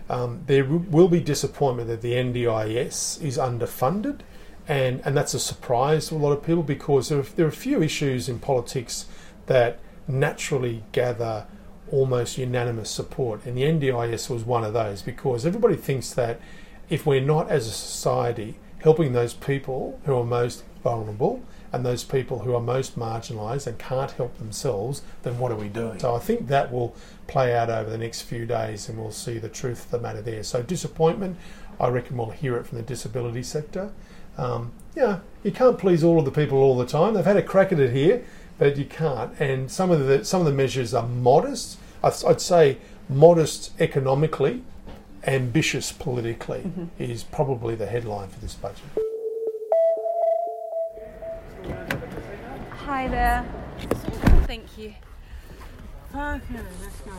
um, 0.09 0.43
there 0.47 0.65
will 0.65 1.09
be 1.09 1.21
disappointment 1.21 1.89
that 1.89 2.01
the 2.01 2.13
NDIS 2.13 3.21
is 3.23 3.39
underfunded 3.39 4.21
and 4.67 5.03
and 5.05 5.17
that's 5.17 5.35
a 5.35 5.41
surprise 5.41 6.09
to 6.09 6.15
a 6.15 6.17
lot 6.17 6.33
of 6.33 6.43
people 6.43 6.63
because 6.63 7.09
there 7.09 7.19
are, 7.19 7.23
there 7.23 7.47
are 7.47 7.51
a 7.51 7.53
few 7.53 7.83
issues 7.83 8.29
in 8.29 8.39
politics 8.39 9.07
that 9.47 9.79
naturally 10.09 10.83
gather 10.93 11.47
almost 11.91 12.39
unanimous 12.39 12.91
support, 12.91 13.45
and 13.45 13.57
the 13.57 13.63
NDIS 13.63 14.31
was 14.31 14.45
one 14.45 14.65
of 14.65 14.73
those 14.73 15.03
because 15.03 15.45
everybody 15.45 15.77
thinks 15.77 16.13
that 16.15 16.41
if 16.89 17.07
we're 17.07 17.21
not 17.21 17.49
as 17.51 17.67
a 17.67 17.73
society 17.73 18.57
helping 18.81 19.13
those 19.13 19.33
people 19.35 19.99
who 20.05 20.15
are 20.15 20.25
most 20.25 20.65
vulnerable 20.83 21.43
and 21.73 21.85
those 21.85 22.05
people 22.05 22.41
who 22.41 22.55
are 22.55 22.61
most 22.61 22.99
marginalised 22.99 23.67
and 23.67 23.79
can't 23.79 24.13
help 24.13 24.37
themselves, 24.37 25.03
then 25.23 25.39
what 25.39 25.51
are 25.51 25.57
we 25.57 25.69
doing? 25.69 25.99
So 25.99 26.15
I 26.15 26.19
think 26.19 26.49
that 26.49 26.71
will 26.71 26.95
play 27.27 27.57
out 27.57 27.71
over 27.71 27.89
the 27.89 27.99
next 27.99 28.23
few 28.23 28.47
days 28.47 28.89
and 28.89 28.99
we'll 28.99 29.11
see 29.11 29.39
the 29.39 29.49
truth 29.49 29.87
of 29.87 29.91
the 29.91 29.99
matter 29.99 30.23
there. 30.23 30.43
So 30.43 30.63
disappointment, 30.63 31.39
I 31.81 31.89
reckon 31.89 32.17
we'll 32.17 32.31
hear 32.31 32.57
it 32.57 32.67
from 32.67 32.79
the 32.79 32.85
disability 32.85 33.43
sector. 33.43 33.91
Um, 34.37 34.73
yeah, 34.95 35.21
you 35.43 35.51
can't 35.53 35.79
please 35.79 36.05
all 36.05 36.19
of 36.19 36.25
the 36.25 36.31
people 36.31 36.59
all 36.59 36.77
the 36.77 36.87
time. 36.87 37.15
They've 37.15 37.25
had 37.25 37.37
a 37.37 37.43
crack 37.43 37.73
at 37.73 37.79
it 37.79 37.93
here, 37.93 38.25
but 38.59 38.77
you 38.77 38.85
can't. 38.85 39.39
And 39.41 39.71
some 39.71 39.91
of 39.91 40.07
the 40.07 40.25
some 40.25 40.41
of 40.41 40.47
the 40.47 40.53
measures 40.53 40.95
are 40.95 41.07
modest. 41.07 41.79
I'd 42.03 42.41
say 42.41 42.79
modest 43.09 43.73
economically, 43.81 44.63
ambitious 45.27 45.93
politically 45.93 46.61
mm-hmm. 46.61 46.85
is 46.99 47.25
probably 47.25 47.75
the 47.75 47.87
headline 47.87 48.29
for 48.29 48.41
this 48.41 48.55
budget. 48.55 48.85
Hi 52.71 53.09
there. 53.09 53.45
Thank 54.47 54.79
you. 54.79 54.95
Okay, 56.15 56.41
let's 56.81 57.01
go. 57.01 57.13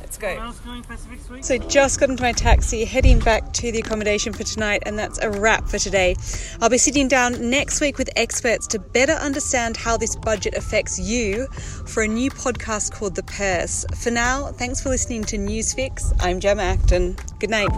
Let's 0.00 0.16
go. 0.16 0.52
Going, 0.64 1.42
so 1.42 1.58
just 1.58 1.98
got 1.98 2.08
into 2.08 2.22
my 2.22 2.30
taxi, 2.30 2.84
heading 2.84 3.18
back 3.18 3.52
to 3.54 3.72
the 3.72 3.80
accommodation 3.80 4.32
for 4.32 4.44
tonight, 4.44 4.84
and 4.86 4.96
that's 4.96 5.18
a 5.18 5.28
wrap 5.28 5.68
for 5.68 5.78
today. 5.78 6.14
I'll 6.62 6.68
be 6.68 6.78
sitting 6.78 7.08
down 7.08 7.50
next 7.50 7.80
week 7.80 7.98
with 7.98 8.08
experts 8.14 8.68
to 8.68 8.78
better 8.78 9.14
understand 9.14 9.76
how 9.76 9.96
this 9.96 10.14
budget 10.14 10.54
affects 10.54 11.00
you 11.00 11.48
for 11.86 12.04
a 12.04 12.08
new 12.08 12.30
podcast 12.30 12.92
called 12.92 13.16
The 13.16 13.24
Purse. 13.24 13.84
For 13.96 14.12
now, 14.12 14.52
thanks 14.52 14.80
for 14.80 14.88
listening 14.88 15.24
to 15.24 15.36
Newsfix. 15.36 16.16
I'm 16.20 16.38
Gemma 16.38 16.62
Acton. 16.62 17.16
Good 17.40 17.50
night. 17.50 17.68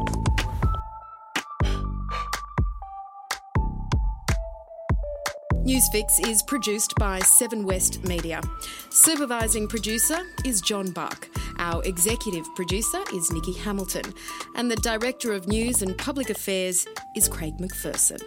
Newsfix 5.70 6.28
is 6.28 6.42
produced 6.42 6.96
by 6.96 7.20
Seven 7.20 7.64
West 7.64 8.02
Media. 8.02 8.40
Supervising 8.90 9.68
producer 9.68 10.18
is 10.44 10.60
John 10.60 10.90
Buck. 10.90 11.28
Our 11.60 11.80
executive 11.84 12.44
producer 12.56 12.98
is 13.14 13.30
Nikki 13.30 13.52
Hamilton. 13.52 14.12
And 14.56 14.68
the 14.68 14.74
Director 14.74 15.32
of 15.32 15.46
News 15.46 15.82
and 15.82 15.96
Public 15.96 16.28
Affairs 16.28 16.88
is 17.14 17.28
Craig 17.28 17.56
McPherson. 17.58 18.20